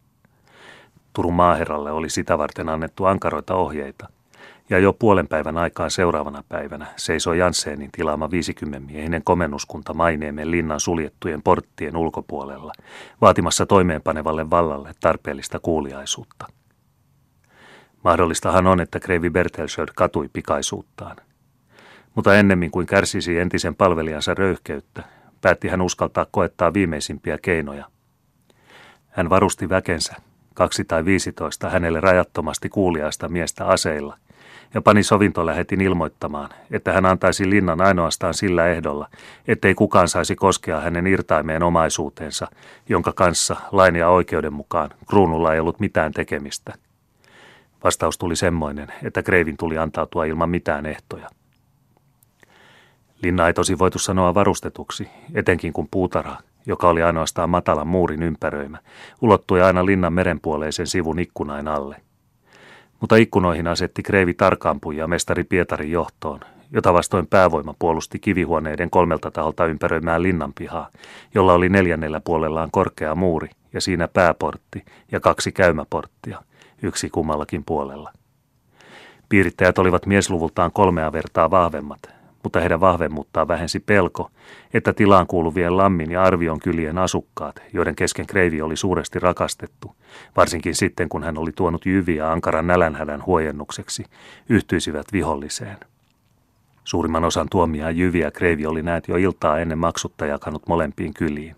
Turun 1.13 1.35
maaherralle 1.35 1.93
oli 1.93 2.11
sitä 2.11 2.39
varten 2.39 2.69
annettu 2.69 3.05
ankaroita 3.05 3.55
ohjeita, 3.55 4.09
ja 4.71 4.79
jo 4.79 4.93
puolen 4.93 5.29
päivän 5.29 5.59
aikaan 5.59 5.91
seuraavana 5.91 6.45
päivänä 6.49 6.87
seisoi 6.97 7.39
Jansseenin 7.39 7.91
tilaama 7.93 8.27
50-miehinen 8.27 9.23
komennuskunta 9.25 9.95
Mainiemen 9.95 10.51
linnan 10.51 10.81
suljettujen 10.81 11.43
porttien 11.43 11.97
ulkopuolella, 11.97 12.73
vaatimassa 13.21 13.67
toimeenpanevalle 13.67 14.51
vallalle 14.51 14.93
tarpeellista 15.01 15.59
kuuliaisuutta. 15.59 16.47
Mahdollistahan 18.05 18.67
on, 18.67 18.81
että 18.81 19.01
Kreivi 19.01 19.31
Bertelsöld 19.31 19.89
katui 19.95 20.29
pikaisuuttaan– 20.33 21.17
mutta 22.15 22.35
ennemmin 22.35 22.71
kuin 22.71 22.87
kärsisi 22.87 23.39
entisen 23.39 23.75
palvelijansa 23.75 24.35
röyhkeyttä, 24.35 25.03
päätti 25.41 25.69
hän 25.69 25.81
uskaltaa 25.81 26.27
koettaa 26.31 26.75
viimeisimpiä 26.75 27.39
keinoja. 27.43 27.85
Hän 29.11 29.31
varusti 29.31 29.69
väkensä, 29.69 30.15
kaksi 30.55 30.85
tai 30.85 31.05
viisitoista 31.05 31.71
hänelle 31.71 32.01
rajattomasti 32.01 32.69
kuuliaista 32.69 33.29
miestä 33.29 33.67
aseilla, 33.67 34.17
ja 34.75 34.83
pani 34.83 35.03
sovintolähetin 35.03 35.81
ilmoittamaan, 35.81 36.51
että 36.71 36.93
hän 36.93 37.07
antaisi 37.07 37.51
linnan 37.51 37.81
ainoastaan 37.81 38.35
sillä 38.35 38.67
ehdolla, 38.67 39.09
ettei 39.49 39.75
kukaan 39.75 40.09
saisi 40.09 40.37
koskea 40.37 40.81
hänen 40.81 41.07
irtaimeen 41.07 41.63
omaisuutensa, 41.63 42.47
jonka 42.89 43.13
kanssa 43.13 43.57
lain 43.73 43.97
ja 43.97 44.09
oikeuden 44.09 44.53
mukaan 44.53 44.91
kruunulla 45.07 45.55
ei 45.55 45.61
ollut 45.61 45.81
mitään 45.81 46.13
tekemistä. 46.13 46.75
Vastaus 47.85 48.19
tuli 48.19 48.37
semmoinen, 48.37 48.89
että 49.03 49.23
Kreivin 49.23 49.57
tuli 49.57 49.79
antautua 49.79 50.25
ilman 50.25 50.51
mitään 50.51 50.87
ehtoja. 50.87 51.29
Linna 53.23 53.47
ei 53.47 53.55
tosi 53.55 53.79
voitu 53.79 53.99
sanoa 53.99 54.35
varustetuksi, 54.35 55.09
etenkin 55.35 55.73
kun 55.73 55.89
puutara, 55.91 56.37
joka 56.67 56.89
oli 56.89 57.03
ainoastaan 57.03 57.51
matalan 57.51 57.87
muurin 57.87 58.23
ympäröimä, 58.23 58.79
ulottui 59.23 59.63
aina 59.63 59.87
linnan 59.87 60.13
merenpuoleisen 60.13 60.87
sivun 60.87 61.19
ikkunain 61.19 61.69
alle. 61.69 61.97
Mutta 63.01 63.17
ikkunoihin 63.17 63.67
asetti 63.67 64.03
Kreivi 64.03 64.35
tarkaampuja 64.35 65.07
mestari 65.07 65.45
Pietarin 65.45 65.91
johtoon, 65.91 66.41
jota 66.73 66.93
vastoin 66.93 67.27
päävoima 67.27 67.75
puolusti 67.79 68.19
kivihuoneiden 68.19 68.91
kolmelta 68.91 69.31
taholta 69.31 69.67
ympäröimään 69.67 70.23
linnanpihaa, 70.23 70.89
jolla 71.35 71.53
oli 71.53 71.69
neljännellä 71.69 72.21
puolellaan 72.21 72.71
korkea 72.73 73.15
muuri 73.15 73.49
ja 73.73 73.81
siinä 73.81 74.09
pääportti 74.09 74.85
ja 75.13 75.21
kaksi 75.21 75.53
käymäporttia, 75.53 76.43
yksi 76.83 77.11
kummallakin 77.11 77.65
puolella. 77.65 78.13
Piirittäjät 79.29 79.79
olivat 79.79 80.07
miesluvultaan 80.07 80.73
kolmea 80.73 81.13
vertaa 81.13 81.51
vahvemmat, 81.51 82.15
mutta 82.45 82.61
heidän 82.61 82.81
vahvemmuuttaan 82.81 83.49
vähensi 83.49 83.81
pelko, 83.81 84.31
että 84.75 84.93
tilaan 84.93 85.27
kuuluvien 85.27 85.77
Lammin 85.77 86.11
ja 86.11 86.23
Arvion 86.23 86.61
kylien 86.61 86.99
asukkaat, 86.99 87.63
joiden 87.73 87.97
kesken 87.97 88.27
Kreivi 88.27 88.63
oli 88.63 88.77
suuresti 88.77 89.19
rakastettu, 89.19 89.97
varsinkin 90.37 90.75
sitten 90.75 91.09
kun 91.09 91.23
hän 91.23 91.39
oli 91.39 91.53
tuonut 91.53 91.87
jyviä 91.87 92.33
ankaran 92.33 92.67
nälänhädän 92.67 93.27
huojennukseksi, 93.27 94.05
yhtyisivät 94.49 95.07
viholliseen. 95.13 95.77
Suurimman 96.85 97.25
osan 97.25 97.49
tuomia 97.51 97.91
jyviä 97.91 98.31
Kreivi 98.31 98.67
oli 98.67 98.83
näet 98.83 99.09
jo 99.09 99.17
iltaa 99.17 99.59
ennen 99.59 99.79
maksutta 99.79 100.27
jakanut 100.27 100.63
molempiin 100.69 101.15
kyliin. 101.15 101.57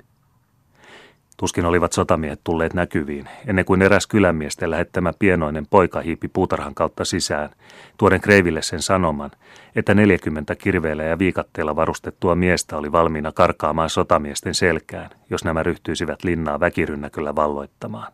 Tuskin 1.36 1.66
olivat 1.66 1.92
sotamiehet 1.92 2.40
tulleet 2.44 2.74
näkyviin, 2.74 3.28
ennen 3.46 3.64
kuin 3.64 3.82
eräs 3.82 4.06
kylämiesten 4.06 4.70
lähettämä 4.70 5.12
pienoinen 5.18 5.66
poika 5.66 6.00
hiipi 6.00 6.28
puutarhan 6.28 6.74
kautta 6.74 7.04
sisään, 7.04 7.50
tuoden 7.98 8.20
Kreiville 8.20 8.62
sen 8.62 8.82
sanoman, 8.82 9.30
että 9.76 9.94
40 9.94 10.54
kirveellä 10.54 11.04
ja 11.04 11.18
viikatteella 11.18 11.76
varustettua 11.76 12.34
miestä 12.34 12.76
oli 12.76 12.92
valmiina 12.92 13.32
karkaamaan 13.32 13.90
sotamiesten 13.90 14.54
selkään, 14.54 15.10
jos 15.30 15.44
nämä 15.44 15.62
ryhtyisivät 15.62 16.24
linnaa 16.24 16.60
väkirynnäköllä 16.60 17.34
valloittamaan. 17.34 18.12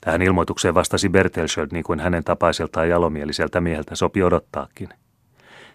Tähän 0.00 0.22
ilmoitukseen 0.22 0.74
vastasi 0.74 1.08
Bertelsöld 1.08 1.68
niin 1.72 1.84
kuin 1.84 2.00
hänen 2.00 2.24
tapaiseltaan 2.24 2.88
jalomieliseltä 2.88 3.60
mieheltä 3.60 3.94
sopi 3.94 4.22
odottaakin. 4.22 4.88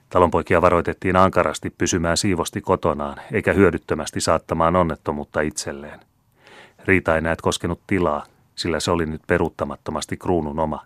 Talonpoikia 0.10 0.62
varoitettiin 0.62 1.16
ankarasti 1.16 1.70
pysymään 1.70 2.18
siivosti 2.18 2.62
kotonaan, 2.62 3.18
eikä 3.32 3.54
hyödyttömästi 3.54 4.22
saattamaan 4.22 4.76
onnettomuutta 4.76 5.42
itselleen. 5.42 6.00
Riita 6.86 7.16
ei 7.16 7.22
näet 7.22 7.42
koskenut 7.42 7.80
tilaa, 7.88 8.26
sillä 8.56 8.80
se 8.80 8.92
oli 8.92 9.06
nyt 9.06 9.22
peruuttamattomasti 9.28 10.18
kruunun 10.18 10.60
oma. 10.60 10.82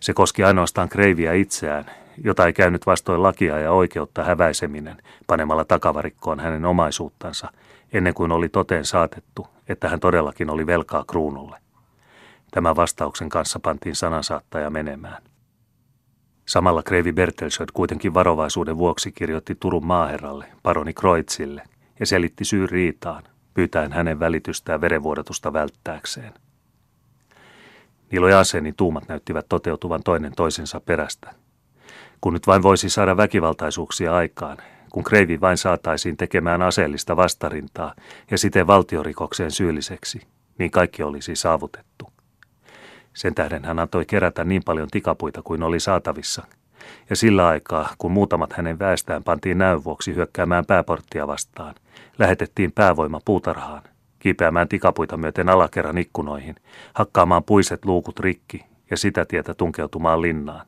Se 0.00 0.14
koski 0.14 0.44
ainoastaan 0.44 0.88
kreiviä 0.88 1.32
itseään, 1.32 1.84
jota 2.24 2.46
ei 2.46 2.52
käynyt 2.52 2.86
vastoin 2.86 3.22
lakia 3.22 3.58
ja 3.58 3.72
oikeutta 3.72 4.24
häväiseminen 4.24 4.96
panemalla 5.26 5.64
takavarikkoon 5.64 6.40
hänen 6.40 6.64
omaisuuttansa, 6.64 7.50
ennen 7.92 8.14
kuin 8.14 8.32
oli 8.32 8.48
toteen 8.48 8.84
saatettu, 8.84 9.46
että 9.68 9.88
hän 9.88 10.00
todellakin 10.00 10.50
oli 10.50 10.66
velkaa 10.66 11.04
kruunulle. 11.04 11.58
Tämän 12.50 12.76
vastauksen 12.76 13.28
kanssa 13.28 13.60
pantiin 13.60 13.96
sanansaattaja 13.96 14.70
menemään. 14.70 15.22
Samalla 16.48 16.82
Kreivi 16.82 17.12
Bertelsöd 17.12 17.68
kuitenkin 17.74 18.14
varovaisuuden 18.14 18.78
vuoksi 18.78 19.12
kirjoitti 19.12 19.54
Turun 19.54 19.86
maaherralle, 19.86 20.44
paroni 20.62 20.94
Kreutzille, 20.94 21.62
ja 22.00 22.06
selitti 22.06 22.44
syyn 22.44 22.68
riitaan, 22.68 23.22
pyytäen 23.54 23.92
hänen 23.92 24.20
välitystään 24.20 24.80
verenvuodatusta 24.80 25.52
välttääkseen. 25.52 26.34
Nilo 28.10 28.28
ja 28.28 28.38
Asenin 28.38 28.74
tuumat 28.74 29.08
näyttivät 29.08 29.46
toteutuvan 29.48 30.02
toinen 30.02 30.32
toisensa 30.36 30.80
perästä. 30.80 31.34
Kun 32.20 32.32
nyt 32.32 32.46
vain 32.46 32.62
voisi 32.62 32.88
saada 32.88 33.16
väkivaltaisuuksia 33.16 34.14
aikaan, 34.14 34.56
kun 34.92 35.04
Kreivi 35.04 35.40
vain 35.40 35.56
saataisiin 35.56 36.16
tekemään 36.16 36.62
aseellista 36.62 37.16
vastarintaa 37.16 37.94
ja 38.30 38.38
siten 38.38 38.66
valtiorikokseen 38.66 39.50
syylliseksi, 39.50 40.20
niin 40.58 40.70
kaikki 40.70 41.02
olisi 41.02 41.36
saavutettu. 41.36 42.17
Sen 43.18 43.34
tähden 43.34 43.64
hän 43.64 43.78
antoi 43.78 44.04
kerätä 44.04 44.44
niin 44.44 44.62
paljon 44.64 44.88
tikapuita 44.90 45.42
kuin 45.42 45.62
oli 45.62 45.80
saatavissa. 45.80 46.42
Ja 47.10 47.16
sillä 47.16 47.46
aikaa, 47.46 47.88
kun 47.98 48.12
muutamat 48.12 48.52
hänen 48.52 48.78
väestään 48.78 49.24
pantiin 49.24 49.58
näyn 49.58 49.84
vuoksi 49.84 50.14
hyökkäämään 50.14 50.66
pääporttia 50.66 51.26
vastaan, 51.26 51.74
lähetettiin 52.18 52.72
päävoima 52.72 53.20
puutarhaan, 53.24 53.82
kiipeämään 54.18 54.68
tikapuita 54.68 55.16
myöten 55.16 55.48
alakerran 55.48 55.98
ikkunoihin, 55.98 56.54
hakkaamaan 56.94 57.44
puiset 57.44 57.84
luukut 57.84 58.20
rikki 58.20 58.64
ja 58.90 58.96
sitä 58.96 59.24
tietä 59.24 59.54
tunkeutumaan 59.54 60.22
linnaan. 60.22 60.66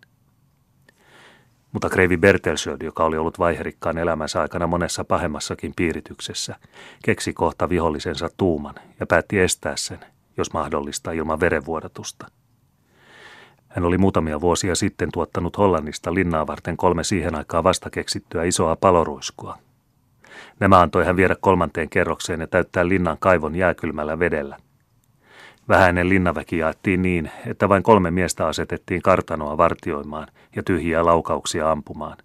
Mutta 1.72 1.90
Kreivi 1.90 2.16
Bertelsöld, 2.16 2.82
joka 2.82 3.04
oli 3.04 3.16
ollut 3.16 3.38
vaiherikkaan 3.38 3.98
elämänsä 3.98 4.40
aikana 4.40 4.66
monessa 4.66 5.04
pahemmassakin 5.04 5.72
piirityksessä, 5.76 6.56
keksi 7.04 7.32
kohta 7.32 7.68
vihollisensa 7.68 8.28
tuuman 8.36 8.74
ja 9.00 9.06
päätti 9.06 9.40
estää 9.40 9.76
sen, 9.76 9.98
jos 10.36 10.52
mahdollista 10.52 11.12
ilman 11.12 11.40
verenvuodatusta– 11.40 12.26
hän 13.70 13.84
oli 13.84 13.98
muutamia 13.98 14.40
vuosia 14.40 14.74
sitten 14.74 15.08
tuottanut 15.12 15.58
Hollannista 15.58 16.14
linnaa 16.14 16.46
varten 16.46 16.76
kolme 16.76 17.04
siihen 17.04 17.34
aikaan 17.34 17.64
vasta 17.64 17.90
keksittyä 17.90 18.44
isoa 18.44 18.76
paloruiskua. 18.76 19.58
Nämä 20.60 20.80
antoi 20.80 21.04
hän 21.04 21.16
viedä 21.16 21.36
kolmanteen 21.40 21.88
kerrokseen 21.88 22.40
ja 22.40 22.46
täyttää 22.46 22.88
linnan 22.88 23.16
kaivon 23.20 23.54
jääkylmällä 23.54 24.18
vedellä. 24.18 24.56
Vähäinen 25.68 26.08
linnaväki 26.08 26.58
jaettiin 26.58 27.02
niin, 27.02 27.30
että 27.46 27.68
vain 27.68 27.82
kolme 27.82 28.10
miestä 28.10 28.46
asetettiin 28.46 29.02
kartanoa 29.02 29.56
vartioimaan 29.56 30.26
ja 30.56 30.62
tyhjiä 30.62 31.04
laukauksia 31.04 31.70
ampumaan, 31.70 32.16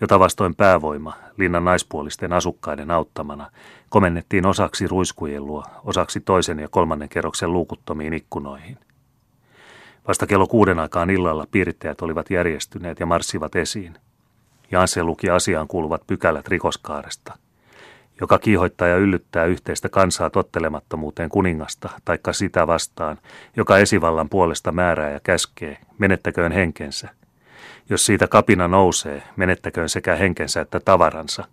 jota 0.00 0.18
vastoin 0.18 0.54
päävoima, 0.54 1.12
linnan 1.36 1.64
naispuolisten 1.64 2.32
asukkaiden 2.32 2.90
auttamana, 2.90 3.50
komennettiin 3.88 4.46
osaksi 4.46 4.88
ruiskujen 4.88 5.46
luo, 5.46 5.64
osaksi 5.84 6.20
toisen 6.20 6.58
ja 6.58 6.68
kolmannen 6.68 7.08
kerroksen 7.08 7.52
luukuttomiin 7.52 8.12
ikkunoihin. 8.12 8.78
Vasta 10.08 10.26
kello 10.26 10.46
kuuden 10.46 10.78
aikaan 10.78 11.10
illalla 11.10 11.46
piirittäjät 11.50 12.02
olivat 12.02 12.30
järjestyneet 12.30 13.00
ja 13.00 13.06
marssivat 13.06 13.56
esiin. 13.56 13.94
Jansse 14.70 15.02
luki 15.02 15.30
asiaan 15.30 15.68
kuuluvat 15.68 16.06
pykälät 16.06 16.48
rikoskaaresta, 16.48 17.38
joka 18.20 18.38
kiihoittaa 18.38 18.88
ja 18.88 18.96
yllyttää 18.96 19.44
yhteistä 19.44 19.88
kansaa 19.88 20.30
tottelemattomuuteen 20.30 21.28
kuningasta, 21.28 21.90
taikka 22.04 22.32
sitä 22.32 22.66
vastaan, 22.66 23.18
joka 23.56 23.78
esivallan 23.78 24.28
puolesta 24.28 24.72
määrää 24.72 25.10
ja 25.10 25.20
käskee, 25.20 25.78
menettäköön 25.98 26.52
henkensä. 26.52 27.08
Jos 27.90 28.06
siitä 28.06 28.28
kapina 28.28 28.68
nousee, 28.68 29.22
menettäköön 29.36 29.88
sekä 29.88 30.16
henkensä 30.16 30.60
että 30.60 30.80
tavaransa. 30.80 31.44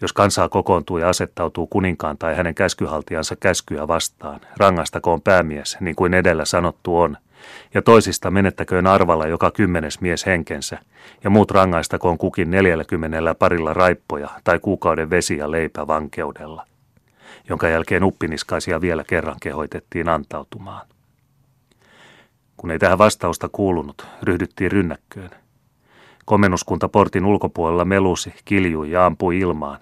Jos 0.00 0.12
kansaa 0.12 0.48
kokoontuu 0.48 0.98
ja 0.98 1.08
asettautuu 1.08 1.66
kuninkaan 1.66 2.18
tai 2.18 2.36
hänen 2.36 2.54
käskyhaltijansa 2.54 3.36
käskyä 3.36 3.88
vastaan, 3.88 4.40
rangastakoon 4.56 5.22
päämies, 5.22 5.76
niin 5.80 5.96
kuin 5.96 6.14
edellä 6.14 6.44
sanottu 6.44 6.98
on– 6.98 7.16
ja 7.74 7.82
toisista 7.82 8.30
menettäköön 8.30 8.86
arvalla 8.86 9.26
joka 9.26 9.50
kymmenes 9.50 10.00
mies 10.00 10.26
henkensä, 10.26 10.78
ja 11.24 11.30
muut 11.30 11.50
rangaistakoon 11.50 12.18
kukin 12.18 12.50
neljälläkymmenellä 12.50 13.34
parilla 13.34 13.74
raippoja 13.74 14.28
tai 14.44 14.58
kuukauden 14.58 15.10
vesi 15.10 15.36
ja 15.36 15.50
leipä 15.50 15.86
vankeudella, 15.86 16.66
jonka 17.48 17.68
jälkeen 17.68 18.04
uppiniskaisia 18.04 18.80
vielä 18.80 19.04
kerran 19.04 19.36
kehoitettiin 19.42 20.08
antautumaan. 20.08 20.86
Kun 22.56 22.70
ei 22.70 22.78
tähän 22.78 22.98
vastausta 22.98 23.48
kuulunut, 23.52 24.06
ryhdyttiin 24.22 24.72
rynnäkköön. 24.72 25.30
Komennuskunta 26.24 26.88
portin 26.88 27.24
ulkopuolella 27.24 27.84
melusi, 27.84 28.34
kiljui 28.44 28.90
ja 28.90 29.06
ampui 29.06 29.38
ilmaan, 29.38 29.78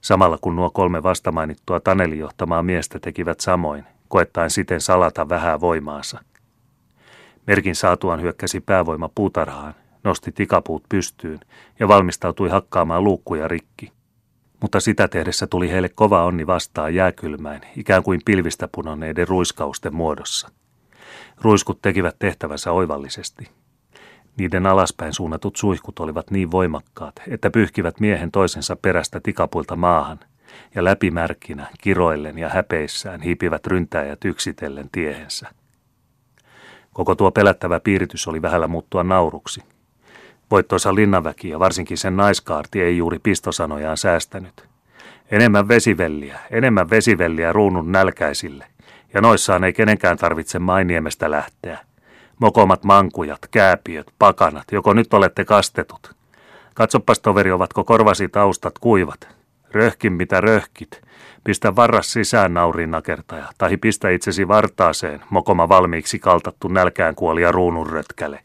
samalla 0.00 0.38
kun 0.40 0.56
nuo 0.56 0.70
kolme 0.70 1.02
vastamainittua 1.02 1.80
Taneli 1.80 2.18
johtamaa 2.18 2.62
miestä 2.62 2.98
tekivät 2.98 3.40
samoin, 3.40 3.84
koettaen 4.08 4.50
siten 4.50 4.80
salata 4.80 5.28
vähää 5.28 5.60
voimaansa– 5.60 6.20
Merkin 7.46 7.74
saatuaan 7.74 8.20
hyökkäsi 8.22 8.60
päävoima 8.60 9.10
puutarhaan, 9.14 9.74
nosti 10.04 10.32
tikapuut 10.32 10.82
pystyyn 10.88 11.40
ja 11.80 11.88
valmistautui 11.88 12.48
hakkaamaan 12.48 13.04
luukkuja 13.04 13.48
rikki. 13.48 13.92
Mutta 14.60 14.80
sitä 14.80 15.08
tehdessä 15.08 15.46
tuli 15.46 15.70
heille 15.70 15.88
kova 15.88 16.24
onni 16.24 16.46
vastaan 16.46 16.94
jääkylmäin, 16.94 17.60
ikään 17.76 18.02
kuin 18.02 18.20
pilvistä 18.24 18.68
punonneiden 18.74 19.28
ruiskausten 19.28 19.94
muodossa. 19.94 20.48
Ruiskut 21.40 21.82
tekivät 21.82 22.16
tehtävänsä 22.18 22.72
oivallisesti. 22.72 23.48
Niiden 24.38 24.66
alaspäin 24.66 25.12
suunnatut 25.12 25.56
suihkut 25.56 25.98
olivat 25.98 26.30
niin 26.30 26.50
voimakkaat, 26.50 27.14
että 27.28 27.50
pyyhkivät 27.50 28.00
miehen 28.00 28.30
toisensa 28.30 28.76
perästä 28.76 29.20
tikapuilta 29.22 29.76
maahan, 29.76 30.20
ja 30.74 30.84
läpimärkkinä, 30.84 31.66
kiroillen 31.80 32.38
ja 32.38 32.48
häpeissään 32.48 33.20
hiipivät 33.20 33.66
ryntäjät 33.66 34.24
yksitellen 34.24 34.88
tiehensä. 34.92 35.48
Koko 36.92 37.14
tuo 37.14 37.30
pelättävä 37.30 37.80
piiritys 37.80 38.28
oli 38.28 38.42
vähällä 38.42 38.68
muuttua 38.68 39.02
nauruksi. 39.02 39.62
Voittoisa 40.50 40.94
linnanväki 40.94 41.48
ja 41.48 41.58
varsinkin 41.58 41.98
sen 41.98 42.16
naiskaarti 42.16 42.82
ei 42.82 42.96
juuri 42.96 43.18
pistosanojaan 43.18 43.96
säästänyt. 43.96 44.68
Enemmän 45.30 45.68
vesivelliä, 45.68 46.40
enemmän 46.50 46.90
vesivelliä 46.90 47.52
ruunun 47.52 47.92
nälkäisille. 47.92 48.66
Ja 49.14 49.20
noissaan 49.20 49.64
ei 49.64 49.72
kenenkään 49.72 50.16
tarvitse 50.16 50.58
mainiemestä 50.58 51.30
lähteä. 51.30 51.78
Mokomat 52.38 52.84
mankujat, 52.84 53.38
kääpiöt, 53.50 54.06
pakanat, 54.18 54.72
joko 54.72 54.94
nyt 54.94 55.14
olette 55.14 55.44
kastetut. 55.44 56.14
Katsopas 56.74 57.20
toveri, 57.20 57.52
ovatko 57.52 57.84
korvasi 57.84 58.28
taustat 58.28 58.78
kuivat. 58.78 59.41
Röhkin 59.72 60.12
mitä 60.12 60.40
röhkit. 60.40 61.02
Pistä 61.44 61.76
varras 61.76 62.12
sisään 62.12 62.54
nauriin 62.54 62.90
nakertaja, 62.90 63.46
tahi 63.58 63.76
pistä 63.76 64.10
itsesi 64.10 64.48
vartaaseen, 64.48 65.22
mokoma 65.30 65.68
valmiiksi 65.68 66.18
kaltattu 66.18 66.68
nälkään 66.68 67.14
kuolia 67.14 67.52
ruunun 67.52 67.90
rötkäle. 67.90 68.40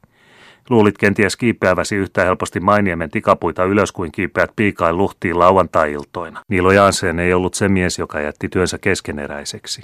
Luulit 0.69 0.97
kenties 0.97 1.35
kiipeäväsi 1.35 1.95
yhtä 1.95 2.23
helposti 2.23 2.59
mainiemen 2.59 3.09
tikapuita 3.09 3.63
ylös 3.63 3.91
kuin 3.91 4.11
kiipeät 4.11 4.51
piikain 4.55 4.97
luhtiin 4.97 5.39
lauantai-iltoina. 5.39 6.41
Niilo 6.49 6.71
Jansen 6.71 7.19
ei 7.19 7.33
ollut 7.33 7.53
se 7.53 7.69
mies, 7.69 7.99
joka 7.99 8.21
jätti 8.21 8.49
työnsä 8.49 8.77
keskeneräiseksi. 8.77 9.81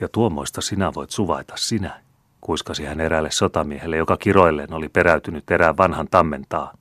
Ja 0.00 0.08
tuommoista 0.08 0.60
sinä 0.60 0.92
voit 0.94 1.10
suvaita 1.10 1.54
sinä, 1.56 2.00
kuiskasi 2.40 2.84
hän 2.84 3.00
eräälle 3.00 3.30
sotamiehelle, 3.30 3.96
joka 3.96 4.16
kiroilleen 4.16 4.72
oli 4.72 4.88
peräytynyt 4.88 5.50
erään 5.50 5.76
vanhan 5.76 6.08
tammentaa. 6.10 6.72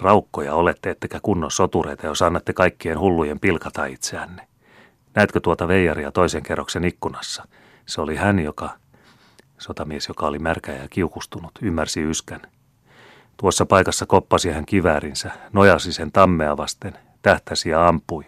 Raukkoja 0.00 0.54
olette 0.54 0.90
ettekä 0.90 1.20
kunnon 1.22 1.50
sotureita, 1.50 2.06
jos 2.06 2.22
annatte 2.22 2.52
kaikkien 2.52 2.98
hullujen 3.00 3.40
pilkata 3.40 3.86
itseänne. 3.86 4.48
Näetkö 5.14 5.40
tuota 5.40 5.68
veijaria 5.68 6.12
toisen 6.12 6.42
kerroksen 6.42 6.84
ikkunassa? 6.84 7.44
Se 7.86 8.00
oli 8.00 8.16
hän, 8.16 8.38
joka, 8.38 8.70
sotamies, 9.58 10.08
joka 10.08 10.26
oli 10.26 10.38
märkä 10.38 10.72
ja 10.72 10.88
kiukustunut, 10.88 11.52
ymmärsi 11.62 12.02
yskän. 12.02 12.40
Tuossa 13.36 13.66
paikassa 13.66 14.06
koppasi 14.06 14.50
hän 14.50 14.66
kiväärinsä, 14.66 15.30
nojasi 15.52 15.92
sen 15.92 16.12
tammea 16.12 16.56
vasten, 16.56 16.98
tähtäsi 17.22 17.68
ja 17.68 17.88
ampui. 17.88 18.24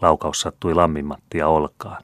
Laukaus 0.00 0.40
sattui 0.40 0.74
lamminmattia 0.74 1.48
olkaan. 1.48 2.02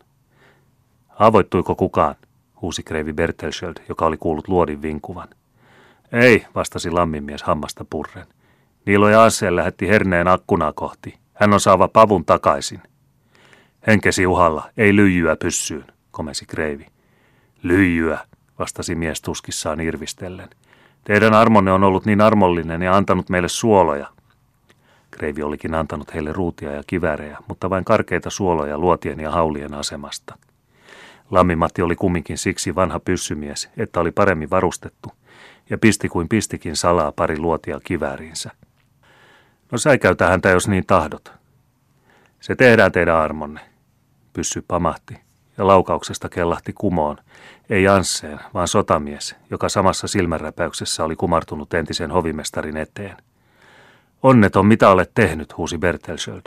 Avoittuiko 1.18 1.74
kukaan? 1.74 2.14
huusi 2.62 2.82
kreivi 2.82 3.12
Bertelsköld, 3.12 3.76
joka 3.88 4.06
oli 4.06 4.16
kuullut 4.16 4.48
luodin 4.48 4.82
vinkuvan. 4.82 5.28
Ei, 6.12 6.46
vastasi 6.54 6.90
lamminmies 6.90 7.42
hammasta 7.42 7.84
purren. 7.90 8.26
Niilo 8.86 9.08
ja 9.08 9.24
Ansel 9.24 9.56
lähetti 9.56 9.88
herneen 9.88 10.28
akkunaa 10.28 10.72
kohti. 10.72 11.18
Hän 11.34 11.52
on 11.52 11.60
saava 11.60 11.88
pavun 11.88 12.24
takaisin. 12.24 12.82
Henkesi 13.86 14.26
uhalla, 14.26 14.70
ei 14.76 14.96
lyijyä 14.96 15.36
pyssyyn, 15.36 15.84
komesi 16.10 16.46
kreivi. 16.46 16.86
Lyijyä, 17.62 18.18
vastasi 18.58 18.94
mies 18.94 19.22
tuskissaan 19.22 19.80
irvistellen. 19.80 20.48
Teidän 21.04 21.34
armonne 21.34 21.72
on 21.72 21.84
ollut 21.84 22.04
niin 22.04 22.20
armollinen 22.20 22.82
ja 22.82 22.96
antanut 22.96 23.28
meille 23.28 23.48
suoloja. 23.48 24.08
Kreivi 25.10 25.42
olikin 25.42 25.74
antanut 25.74 26.14
heille 26.14 26.32
ruutia 26.32 26.72
ja 26.72 26.82
kivärejä, 26.86 27.38
mutta 27.48 27.70
vain 27.70 27.84
karkeita 27.84 28.30
suoloja 28.30 28.78
luotien 28.78 29.20
ja 29.20 29.30
haulien 29.30 29.74
asemasta. 29.74 30.38
Lammimatti 31.30 31.82
oli 31.82 31.96
kumminkin 31.96 32.38
siksi 32.38 32.74
vanha 32.74 33.00
pyssymies, 33.00 33.70
että 33.76 34.00
oli 34.00 34.10
paremmin 34.10 34.50
varustettu, 34.50 35.12
ja 35.70 35.78
pisti 35.78 36.08
kuin 36.08 36.28
pistikin 36.28 36.76
salaa 36.76 37.12
pari 37.12 37.38
luotia 37.38 37.80
kivääriinsä. 37.84 38.50
No 39.72 39.78
säikäytä 39.78 40.26
häntä, 40.26 40.48
jos 40.50 40.68
niin 40.68 40.86
tahdot. 40.86 41.32
Se 42.40 42.56
tehdään 42.56 42.92
teidän 42.92 43.16
armonne. 43.16 43.60
Pyssy 44.32 44.64
pamahti, 44.68 45.18
ja 45.58 45.66
laukauksesta 45.66 46.28
kellahti 46.28 46.72
kumoon, 46.72 47.16
ei 47.70 47.82
Jansseen, 47.82 48.40
vaan 48.54 48.68
sotamies, 48.68 49.36
joka 49.50 49.68
samassa 49.68 50.06
silmänräpäyksessä 50.06 51.04
oli 51.04 51.16
kumartunut 51.16 51.74
entisen 51.74 52.10
hovimestarin 52.10 52.76
eteen. 52.76 53.16
Onneton, 54.22 54.66
mitä 54.66 54.90
olet 54.90 55.10
tehnyt, 55.14 55.56
huusi 55.56 55.78
Bertelsköld. 55.78 56.42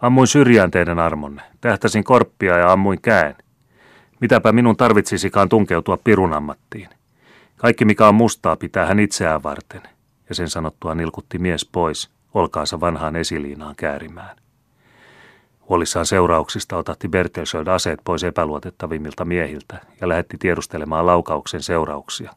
Ammuin 0.00 0.28
syrjään 0.28 0.70
teidän 0.70 0.98
armonne, 0.98 1.42
tähtäsin 1.60 2.04
korppia 2.04 2.58
ja 2.58 2.72
ammuin 2.72 3.00
käen. 3.00 3.36
Mitäpä 4.20 4.52
minun 4.52 4.76
tarvitsisikaan 4.76 5.48
tunkeutua 5.48 5.96
pirun 5.96 6.32
ammattiin. 6.32 6.88
Kaikki 7.56 7.84
mikä 7.84 8.08
on 8.08 8.14
mustaa 8.14 8.56
pitää 8.56 8.86
hän 8.86 8.98
itseään 8.98 9.42
varten. 9.42 9.82
Ja 10.28 10.34
sen 10.34 10.48
sanottua 10.48 10.94
nilkutti 10.94 11.38
mies 11.38 11.68
pois, 11.72 12.10
olkaansa 12.34 12.80
vanhaan 12.80 13.16
esiliinaan 13.16 13.76
käärimään. 13.76 14.36
Huolissaan 15.68 16.06
seurauksista 16.06 16.76
otatti 16.76 17.08
Bertelsköld 17.08 17.66
aseet 17.66 18.00
pois 18.04 18.24
epäluotettavimmilta 18.24 19.24
miehiltä 19.24 19.80
ja 20.00 20.08
lähetti 20.08 20.38
tiedustelemaan 20.38 21.06
laukauksen 21.06 21.62
seurauksia. 21.62 22.32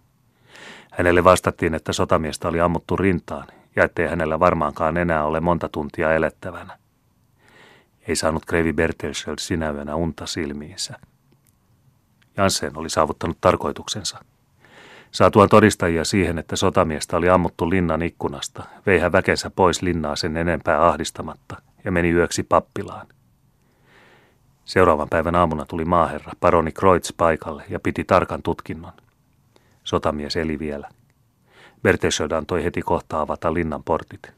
Hänelle 0.92 1.24
vastattiin, 1.24 1.74
että 1.74 1.94
sotamiestä 1.94 2.48
oli 2.48 2.62
ammuttu 2.62 2.98
rintaan 2.98 3.48
ja 3.76 3.84
ettei 3.84 4.08
hänellä 4.08 4.40
varmaankaan 4.40 4.98
enää 4.98 5.26
ole 5.26 5.40
monta 5.40 5.70
tuntia 5.70 6.14
elettävänä. 6.14 6.78
Ei 8.08 8.16
saanut 8.16 8.46
Kreivi 8.46 8.74
Bertelsköld 8.74 9.38
sinä 9.40 9.72
yönä 9.72 9.96
unta 9.96 10.26
silmiinsä. 10.26 11.00
Janssen 12.38 12.78
oli 12.78 12.90
saavuttanut 12.90 13.38
tarkoituksensa. 13.42 14.20
Saatuaan 15.12 15.50
todistajia 15.50 16.06
siihen, 16.06 16.38
että 16.38 16.56
sotamiestä 16.56 17.18
oli 17.18 17.30
ammuttu 17.30 17.70
linnan 17.70 18.02
ikkunasta, 18.02 18.64
vei 18.86 19.00
hän 19.00 19.12
väkensä 19.12 19.50
pois 19.50 19.82
linnaa 19.82 20.16
sen 20.16 20.38
enempää 20.38 20.88
ahdistamatta 20.88 21.62
ja 21.86 21.92
meni 21.92 22.12
yöksi 22.12 22.44
pappilaan. 22.44 23.08
Seuraavan 24.66 25.10
päivän 25.10 25.36
aamuna 25.36 25.66
tuli 25.66 25.86
maaherra, 25.86 26.32
paroni 26.40 26.72
Kreutz 26.72 27.12
paikalle 27.18 27.64
ja 27.70 27.80
piti 27.80 28.04
tarkan 28.04 28.42
tutkinnon. 28.42 28.94
Sotamies 29.84 30.36
eli 30.36 30.60
vielä. 30.60 30.90
Bertesöd 31.82 32.32
antoi 32.32 32.64
heti 32.64 32.82
kohta 32.82 33.22
avata 33.22 33.54
linnan 33.54 33.84
portit. 33.84 34.34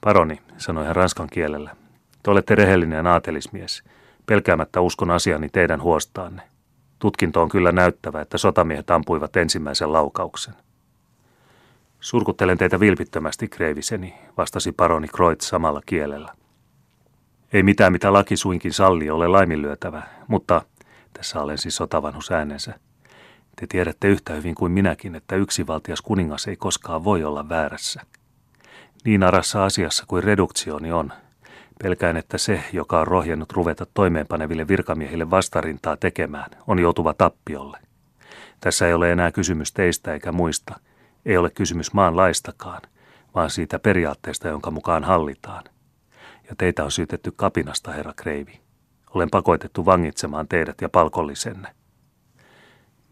Paroni, 0.00 0.40
sanoi 0.58 0.86
hän 0.86 0.96
ranskan 0.96 1.28
kielellä, 1.32 1.76
te 2.22 2.30
olette 2.30 2.54
rehellinen 2.54 3.06
aatelismies, 3.06 3.82
pelkäämättä 4.26 4.80
uskon 4.80 5.10
asiani 5.10 5.48
teidän 5.48 5.82
huostaanne. 5.82 6.49
Tutkinto 7.00 7.42
on 7.42 7.48
kyllä 7.48 7.72
näyttävä, 7.72 8.20
että 8.20 8.38
sotamiehet 8.38 8.90
ampuivat 8.90 9.36
ensimmäisen 9.36 9.92
laukauksen. 9.92 10.54
Surkuttelen 12.00 12.58
teitä 12.58 12.80
vilpittömästi, 12.80 13.48
kreiviseni, 13.48 14.14
vastasi 14.36 14.72
paroni 14.72 15.08
Kreutz 15.08 15.44
samalla 15.44 15.82
kielellä. 15.86 16.34
Ei 17.52 17.62
mitään, 17.62 17.92
mitä 17.92 18.12
laki 18.12 18.36
suinkin 18.36 18.72
salli, 18.72 19.10
ole 19.10 19.28
laiminlyötävä, 19.28 20.02
mutta, 20.28 20.62
tässä 21.12 21.40
olen 21.42 21.58
siis 21.58 21.76
sotavanhus 21.76 22.30
äänensä, 22.30 22.74
te 23.60 23.66
tiedätte 23.66 24.08
yhtä 24.08 24.32
hyvin 24.32 24.54
kuin 24.54 24.72
minäkin, 24.72 25.14
että 25.14 25.36
yksivaltias 25.36 26.02
kuningas 26.02 26.48
ei 26.48 26.56
koskaan 26.56 27.04
voi 27.04 27.24
olla 27.24 27.48
väärässä. 27.48 28.00
Niin 29.04 29.22
arassa 29.22 29.64
asiassa 29.64 30.04
kuin 30.08 30.24
reduktioni 30.24 30.92
on, 30.92 31.12
pelkään, 31.82 32.16
että 32.16 32.38
se, 32.38 32.62
joka 32.72 33.00
on 33.00 33.06
rohjennut 33.06 33.52
ruveta 33.52 33.86
toimeenpaneville 33.94 34.68
virkamiehille 34.68 35.30
vastarintaa 35.30 35.96
tekemään, 35.96 36.50
on 36.66 36.78
joutuva 36.78 37.14
tappiolle. 37.14 37.78
Tässä 38.60 38.86
ei 38.86 38.94
ole 38.94 39.12
enää 39.12 39.32
kysymys 39.32 39.72
teistä 39.72 40.12
eikä 40.12 40.32
muista, 40.32 40.80
ei 41.26 41.36
ole 41.36 41.50
kysymys 41.50 41.92
maan 41.92 42.16
laistakaan, 42.16 42.82
vaan 43.34 43.50
siitä 43.50 43.78
periaatteesta, 43.78 44.48
jonka 44.48 44.70
mukaan 44.70 45.04
hallitaan– 45.04 45.64
ja 46.50 46.56
teitä 46.58 46.84
on 46.84 46.90
syytetty 46.90 47.32
kapinasta, 47.36 47.92
herra 47.92 48.12
Kreivi. 48.16 48.60
Olen 49.14 49.30
pakotettu 49.30 49.86
vangitsemaan 49.86 50.48
teidät 50.48 50.80
ja 50.80 50.88
palkollisenne. 50.88 51.74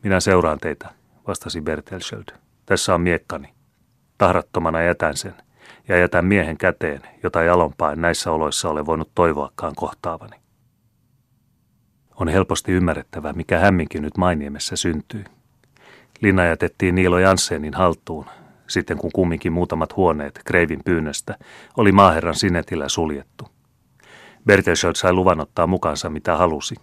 Minä 0.02 0.20
seuraan 0.20 0.58
teitä, 0.58 0.90
vastasi 1.26 1.60
Bertelsköld. 1.60 2.28
Tässä 2.66 2.94
on 2.94 3.00
miekkani. 3.00 3.54
Tahrattomana 4.18 4.82
jätän 4.82 5.16
sen, 5.16 5.34
ja 5.88 5.96
jätän 5.96 6.24
miehen 6.24 6.58
käteen, 6.58 7.02
jota 7.22 7.42
jalompaan 7.42 8.00
näissä 8.00 8.32
oloissa 8.32 8.70
ole 8.70 8.86
voinut 8.86 9.10
toivoakaan 9.14 9.74
kohtaavani. 9.76 10.36
On 12.16 12.28
helposti 12.28 12.72
ymmärrettävä, 12.72 13.32
mikä 13.32 13.58
hämminkin 13.58 14.02
nyt 14.02 14.16
Mainiemessä 14.16 14.76
syntyy. 14.76 15.24
Linna 16.20 16.44
jätettiin 16.44 16.94
Niilo 16.94 17.18
Janssenin 17.18 17.74
haltuun, 17.74 18.26
sitten 18.66 18.98
kun 18.98 19.10
kumminkin 19.14 19.52
muutamat 19.52 19.96
huoneet 19.96 20.40
Kreivin 20.44 20.80
pyynnöstä 20.84 21.38
oli 21.76 21.92
maaherran 21.92 22.34
sinetillä 22.34 22.88
suljettu. 22.88 23.48
Bertelsköld 24.46 24.94
sai 24.94 25.12
luvan 25.12 25.40
ottaa 25.40 25.66
mukaansa 25.66 26.10
mitä 26.10 26.36
halusi. 26.36 26.74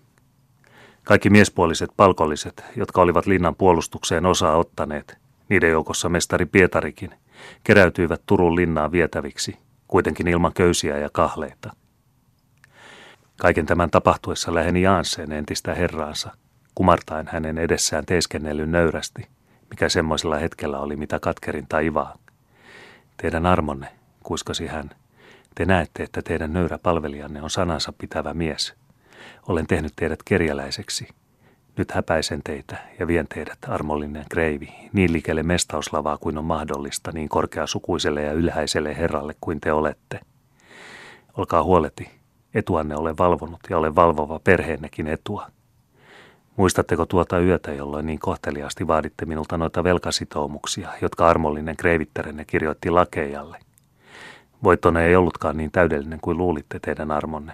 Kaikki 1.04 1.30
miespuoliset 1.30 1.90
palkolliset, 1.98 2.64
jotka 2.76 3.02
olivat 3.02 3.26
linnan 3.26 3.56
puolustukseen 3.56 4.26
osaa 4.26 4.58
ottaneet, 4.58 5.18
niiden 5.50 5.72
joukossa 5.72 6.10
mestari 6.10 6.46
Pietarikin, 6.46 7.12
keräytyivät 7.64 8.22
Turun 8.26 8.56
linnaan 8.56 8.92
vietäviksi, 8.92 9.58
kuitenkin 9.88 10.28
ilman 10.28 10.54
köysiä 10.54 10.98
ja 10.98 11.10
kahleita. 11.14 11.72
Kaiken 13.38 13.66
tämän 13.66 13.92
tapahtuessa 13.92 14.54
läheni 14.54 14.82
Jaanseen 14.82 15.32
entistä 15.32 15.74
herraansa, 15.74 16.32
kumartaen 16.76 17.28
hänen 17.32 17.58
edessään 17.58 18.06
teeskennellyn 18.06 18.72
nöyrästi– 18.72 19.28
mikä 19.70 19.90
semmoisella 19.90 20.36
hetkellä 20.38 20.80
oli 20.80 20.96
mitä 20.96 21.20
katkerin 21.20 21.68
ivaa. 21.84 22.18
Teidän 23.18 23.46
armonne, 23.46 23.88
kuiskasi 24.24 24.68
hän. 24.68 24.90
Te 25.56 25.66
näette, 25.66 26.04
että 26.04 26.22
teidän 26.22 26.54
nöyrä 26.54 26.78
palvelijanne 26.78 27.42
on 27.42 27.50
sanansa 27.50 27.94
pitävä 27.98 28.34
mies. 28.34 28.74
Olen 29.48 29.68
tehnyt 29.68 29.94
teidät 29.96 30.24
kerjäläiseksi. 30.26 31.08
Nyt 31.78 31.92
häpäisen 31.92 32.42
teitä 32.44 32.78
ja 33.00 33.08
vien 33.08 33.28
teidät, 33.28 33.58
armollinen 33.68 34.26
kreivi, 34.30 34.74
niin 34.94 35.14
likelle 35.14 35.44
mestauslavaa 35.44 36.18
kuin 36.18 36.38
on 36.38 36.46
mahdollista, 36.46 37.12
niin 37.12 37.30
korkeasukuiselle 37.30 38.22
ja 38.22 38.34
ylhäiselle 38.34 38.98
herralle 38.98 39.36
kuin 39.42 39.62
te 39.62 39.74
olette. 39.74 40.20
Olkaa 41.38 41.64
huoleti, 41.64 42.10
etuanne 42.54 42.96
olen 42.96 43.18
valvonut 43.18 43.60
ja 43.70 43.78
olen 43.78 43.96
valvova 43.96 44.40
perheennekin 44.40 45.08
etua. 45.08 45.48
Muistatteko 46.56 47.06
tuota 47.06 47.40
yötä, 47.40 47.74
jolloin 47.74 48.06
niin 48.06 48.20
kohteliaasti 48.20 48.88
vaaditte 48.88 49.26
minulta 49.26 49.58
noita 49.58 49.84
velkasitoumuksia, 49.84 50.90
jotka 51.02 51.28
armollinen 51.28 51.78
kreivitterenne 51.78 52.46
kirjoitti 52.46 52.90
lakeijalle? 52.90 53.58
Voittonne 54.64 55.06
ei 55.06 55.16
ollutkaan 55.16 55.58
niin 55.58 55.72
täydellinen 55.72 56.20
kuin 56.22 56.38
luulitte 56.38 56.80
teidän 56.80 57.12
armonne. 57.12 57.54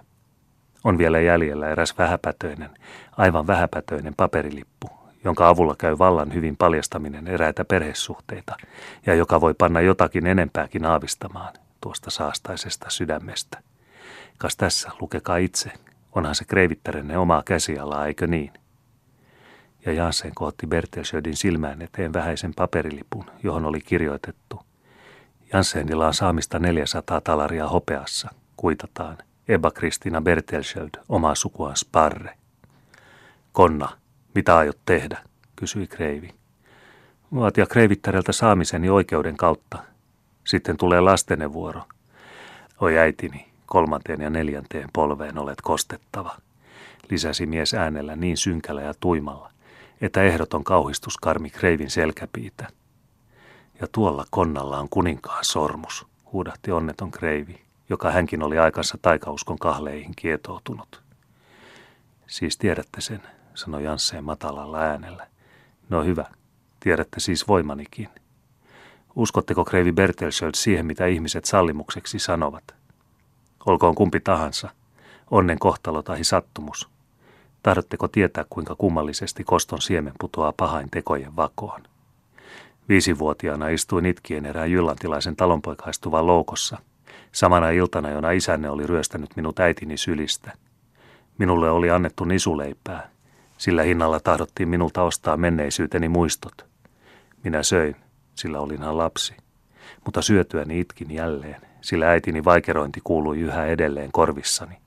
On 0.84 0.98
vielä 0.98 1.20
jäljellä 1.20 1.70
eräs 1.70 1.98
vähäpätöinen, 1.98 2.70
aivan 3.18 3.48
vähäpätöinen 3.48 4.14
paperilippu, 4.18 4.90
jonka 5.24 5.48
avulla 5.48 5.76
käy 5.78 5.98
vallan 5.98 6.34
hyvin 6.34 6.58
paljastaminen 6.58 7.28
eräitä 7.28 7.66
perhesuhteita 7.66 8.56
ja 9.06 9.16
joka 9.16 9.42
voi 9.42 9.54
panna 9.54 9.82
jotakin 9.82 10.28
enempääkin 10.28 10.86
aavistamaan 10.86 11.54
tuosta 11.82 12.12
saastaisesta 12.12 12.90
sydämestä. 12.90 13.60
Kas 14.38 14.58
tässä, 14.58 14.92
lukekaa 15.02 15.38
itse, 15.38 15.72
onhan 16.12 16.36
se 16.36 16.46
kreivitterenne 16.46 17.18
omaa 17.18 17.44
käsialaa, 17.46 18.08
eikö 18.08 18.28
niin? 18.28 18.52
ja 19.86 19.94
Jansen 19.94 20.32
kohotti 20.36 20.68
Bertelsödin 20.68 21.36
silmään 21.36 21.82
eteen 21.82 22.14
vähäisen 22.14 22.54
paperilipun, 22.54 23.26
johon 23.44 23.66
oli 23.66 23.82
kirjoitettu. 23.82 24.62
Janssenilla 25.54 26.08
on 26.08 26.14
saamista 26.14 26.60
400 26.60 27.22
talaria 27.22 27.68
hopeassa, 27.68 28.30
kuitataan. 28.58 29.18
Eba 29.52 29.72
Kristina 29.72 30.22
Bertelsöld, 30.22 30.90
oma 31.10 31.36
sukuaan 31.36 31.78
Sparre. 31.78 32.38
Konna, 33.52 33.90
mitä 34.36 34.58
aiot 34.58 34.78
tehdä, 34.86 35.18
kysyi 35.56 35.88
Kreivi. 35.88 36.30
Vaatia 37.36 37.66
Kreivittäreltä 37.66 38.32
saamiseni 38.32 38.90
oikeuden 38.90 39.38
kautta. 39.38 39.84
Sitten 40.44 40.78
tulee 40.78 41.02
lastenne 41.02 41.54
vuoro. 41.54 41.82
Oi 42.82 42.98
äitini, 42.98 43.48
kolmanteen 43.66 44.22
ja 44.22 44.30
neljänteen 44.30 44.90
polveen 44.94 45.38
olet 45.38 45.62
kostettava, 45.62 46.38
lisäsi 47.10 47.46
mies 47.46 47.74
äänellä 47.74 48.16
niin 48.16 48.38
synkällä 48.38 48.82
ja 48.82 48.94
tuimalla, 49.00 49.52
että 50.02 50.24
ehdoton 50.24 50.64
kauhistus 50.64 51.18
karmi 51.18 51.50
Kreivin 51.50 51.90
selkäpiitä. 51.90 52.68
Ja 53.82 53.88
tuolla 53.92 54.26
konnalla 54.30 54.80
on 54.80 54.90
kuninkaan 54.90 55.46
sormus, 55.46 56.08
huudahti 56.34 56.72
onneton 56.72 57.12
Kreivi, 57.12 57.62
joka 57.90 58.12
hänkin 58.12 58.44
oli 58.44 58.60
aikansa 58.60 58.98
taikauskon 59.02 59.60
kahleihin 59.60 60.14
kietoutunut. 60.16 61.02
Siis 62.28 62.58
tiedätte 62.58 63.02
sen, 63.02 63.22
sanoi 63.56 63.84
Jansseen 63.84 64.24
matalalla 64.24 64.80
äänellä. 64.80 65.28
No 65.90 66.04
hyvä, 66.04 66.26
tiedätte 66.80 67.20
siis 67.20 67.48
voimanikin. 67.48 68.10
Uskotteko 69.16 69.66
Kreivi 69.66 69.92
Bertelsöld 69.92 70.52
siihen, 70.56 70.86
mitä 70.86 71.06
ihmiset 71.06 71.46
sallimukseksi 71.46 72.20
sanovat? 72.20 72.76
Olkoon 73.66 73.96
kumpi 73.96 74.20
tahansa, 74.20 74.70
onnen 75.32 75.60
kohtalo 75.60 76.02
tai 76.02 76.24
sattumus. 76.24 76.90
Tahdotteko 77.64 78.08
tietää, 78.08 78.46
kuinka 78.50 78.76
kummallisesti 78.76 79.44
koston 79.44 79.82
siemen 79.82 80.14
putoaa 80.20 80.54
pahain 80.58 80.90
tekojen 80.90 81.36
vakoon? 81.36 81.82
Viisivuotiaana 82.90 83.68
istuin 83.68 84.06
itkien 84.06 84.46
erään 84.46 84.72
jyllantilaisen 84.72 85.36
talonpoikaistuvan 85.36 86.28
loukossa, 86.28 86.78
samana 87.32 87.70
iltana, 87.70 88.10
jona 88.10 88.32
isänne 88.32 88.70
oli 88.70 88.88
ryöstänyt 88.88 89.36
minut 89.36 89.60
äitini 89.60 89.98
sylistä. 89.98 90.52
Minulle 91.38 91.70
oli 91.70 91.92
annettu 91.92 92.24
nisuleipää, 92.24 93.10
sillä 93.58 93.84
hinnalla 93.84 94.20
tahdottiin 94.20 94.70
minulta 94.70 95.04
ostaa 95.04 95.38
menneisyyteni 95.38 96.10
muistot. 96.10 96.66
Minä 97.44 97.64
söin, 97.64 97.96
sillä 98.36 98.60
olinhan 98.60 98.98
lapsi. 98.98 99.34
Mutta 100.06 100.22
syötyäni 100.22 100.80
itkin 100.80 101.12
jälleen, 101.12 101.62
sillä 101.82 102.10
äitini 102.10 102.44
vaikerointi 102.44 103.02
kuului 103.04 103.40
yhä 103.40 103.66
edelleen 103.66 104.12
korvissani. 104.12 104.78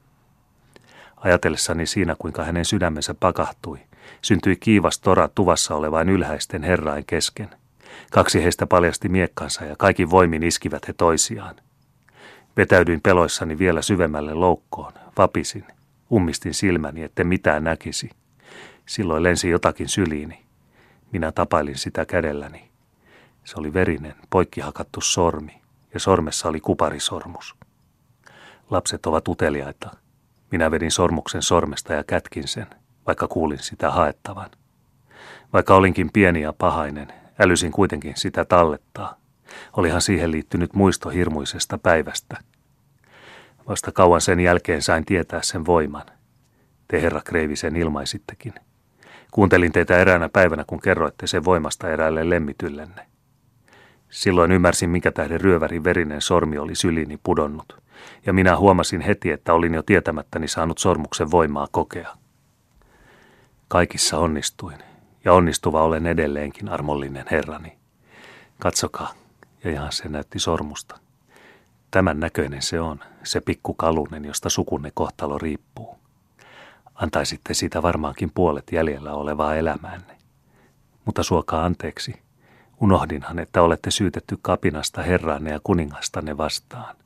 Ajatellessani 1.17 1.87
siinä, 1.87 2.17
kuinka 2.19 2.45
hänen 2.45 2.65
sydämensä 2.65 3.15
pakahtui, 3.21 3.79
syntyi 4.23 4.57
kiivas 4.57 4.99
tora 4.99 5.29
tuvassa 5.35 5.75
olevain 5.75 6.09
ylhäisten 6.09 6.63
herrain 6.63 7.05
kesken. 7.07 7.51
Kaksi 8.11 8.45
heistä 8.45 8.67
paljasti 8.67 9.09
miekkansa 9.09 9.65
ja 9.65 9.77
kaikki 9.79 10.11
voimin 10.11 10.43
iskivät 10.43 10.89
he 10.89 10.93
toisiaan. 10.93 11.55
Vetäydyin 12.57 13.01
peloissani 13.01 13.59
vielä 13.59 13.83
syvemmälle 13.83 14.35
loukkoon, 14.35 14.93
vapisin, 15.19 15.65
ummistin 16.13 16.55
silmäni, 16.55 17.03
etten 17.03 17.27
mitään 17.27 17.65
näkisi. 17.65 18.11
Silloin 18.87 19.23
lensi 19.23 19.51
jotakin 19.51 19.89
syliini. 19.89 20.45
Minä 21.13 21.33
tapailin 21.33 21.79
sitä 21.79 22.05
kädelläni. 22.05 22.71
Se 23.45 23.55
oli 23.57 23.73
verinen, 23.73 24.15
poikkihakattu 24.31 25.01
sormi, 25.01 25.61
ja 25.95 26.01
sormessa 26.01 26.49
oli 26.49 26.61
kuparisormus. 26.61 27.55
Lapset 28.71 29.07
ovat 29.07 29.29
uteliaita. 29.29 29.91
Minä 30.51 30.71
vedin 30.71 30.91
sormuksen 30.91 31.43
sormesta 31.43 31.93
ja 31.93 32.05
kätkin 32.05 32.49
sen, 32.49 32.67
vaikka 33.07 33.29
kuulin 33.29 33.59
sitä 33.59 33.91
haettavan. 33.91 34.51
Vaikka 35.53 35.75
olinkin 35.75 36.13
pieni 36.13 36.43
ja 36.43 36.53
pahainen, 36.53 37.13
älysin 37.39 37.73
kuitenkin 37.73 38.13
sitä 38.17 38.45
tallettaa. 38.45 39.24
Olihan 39.77 40.03
siihen 40.03 40.31
liittynyt 40.31 40.75
muisto 40.75 41.09
hirmuisesta 41.09 41.79
päivästä. 41.79 42.37
Vasta 43.69 43.93
kauan 43.93 44.21
sen 44.21 44.41
jälkeen 44.41 44.83
sain 44.83 45.05
tietää 45.05 45.43
sen 45.43 45.67
voiman. 45.67 46.07
Te 46.89 47.03
herra 47.03 47.21
Kreivi 47.21 47.57
sen 47.57 47.77
ilmaisittekin. 47.77 48.55
Kuuntelin 49.31 49.73
teitä 49.73 49.99
eräänä 49.99 50.29
päivänä, 50.29 50.65
kun 50.67 50.81
kerroitte 50.81 51.27
sen 51.27 51.45
voimasta 51.45 51.91
eräälle 51.91 52.31
lemmityllenne. 52.31 53.07
Silloin 54.11 54.53
ymmärsin, 54.53 54.91
mikä 54.91 55.13
tähden 55.13 55.41
ryövärin 55.41 55.85
verinen 55.85 56.21
sormi 56.21 56.59
oli 56.59 56.75
sylini 56.75 57.19
pudonnut, 57.23 57.83
ja 58.27 58.33
minä 58.33 58.57
huomasin 58.57 59.01
heti, 59.01 59.31
että 59.31 59.55
olin 59.55 59.75
jo 59.75 59.83
tietämättäni 59.83 60.49
saanut 60.49 60.79
sormuksen 60.79 61.31
voimaa 61.31 61.69
kokea. 61.71 62.17
Kaikissa 63.69 64.19
onnistuin, 64.19 64.79
ja 65.25 65.33
onnistuva 65.33 65.83
olen 65.83 66.07
edelleenkin, 66.07 66.69
armollinen 66.69 67.25
herrani. 67.31 67.79
Katsokaa, 68.61 69.15
ja 69.71 69.91
se 69.91 70.09
näytti 70.09 70.39
sormusta. 70.39 70.99
Tämän 71.91 72.21
näköinen 72.21 72.63
se 72.63 72.81
on, 72.81 73.01
se 73.23 73.41
pikku 73.41 73.75
kalunen, 73.75 74.25
josta 74.25 74.49
sukunne 74.49 74.93
kohtalo 74.95 75.39
riippuu. 75.39 75.99
Antaisitte 76.95 77.55
siitä 77.55 77.83
varmaankin 77.83 78.31
puolet 78.35 78.73
jäljellä 78.73 79.13
olevaa 79.13 79.55
elämäänne. 79.55 80.19
Mutta 81.05 81.23
suokaa 81.23 81.65
anteeksi, 81.65 82.25
Unohdinhan, 82.81 83.39
että 83.39 83.63
olette 83.63 83.91
syytetty 83.91 84.39
kapinasta 84.43 85.03
herraanne 85.03 85.51
ja 85.51 85.61
kuningastanne 85.65 86.37
vastaan. 86.37 86.97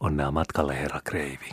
Onnea 0.00 0.30
matkalle, 0.30 0.80
herra 0.80 1.00
Kreivi. 1.04 1.50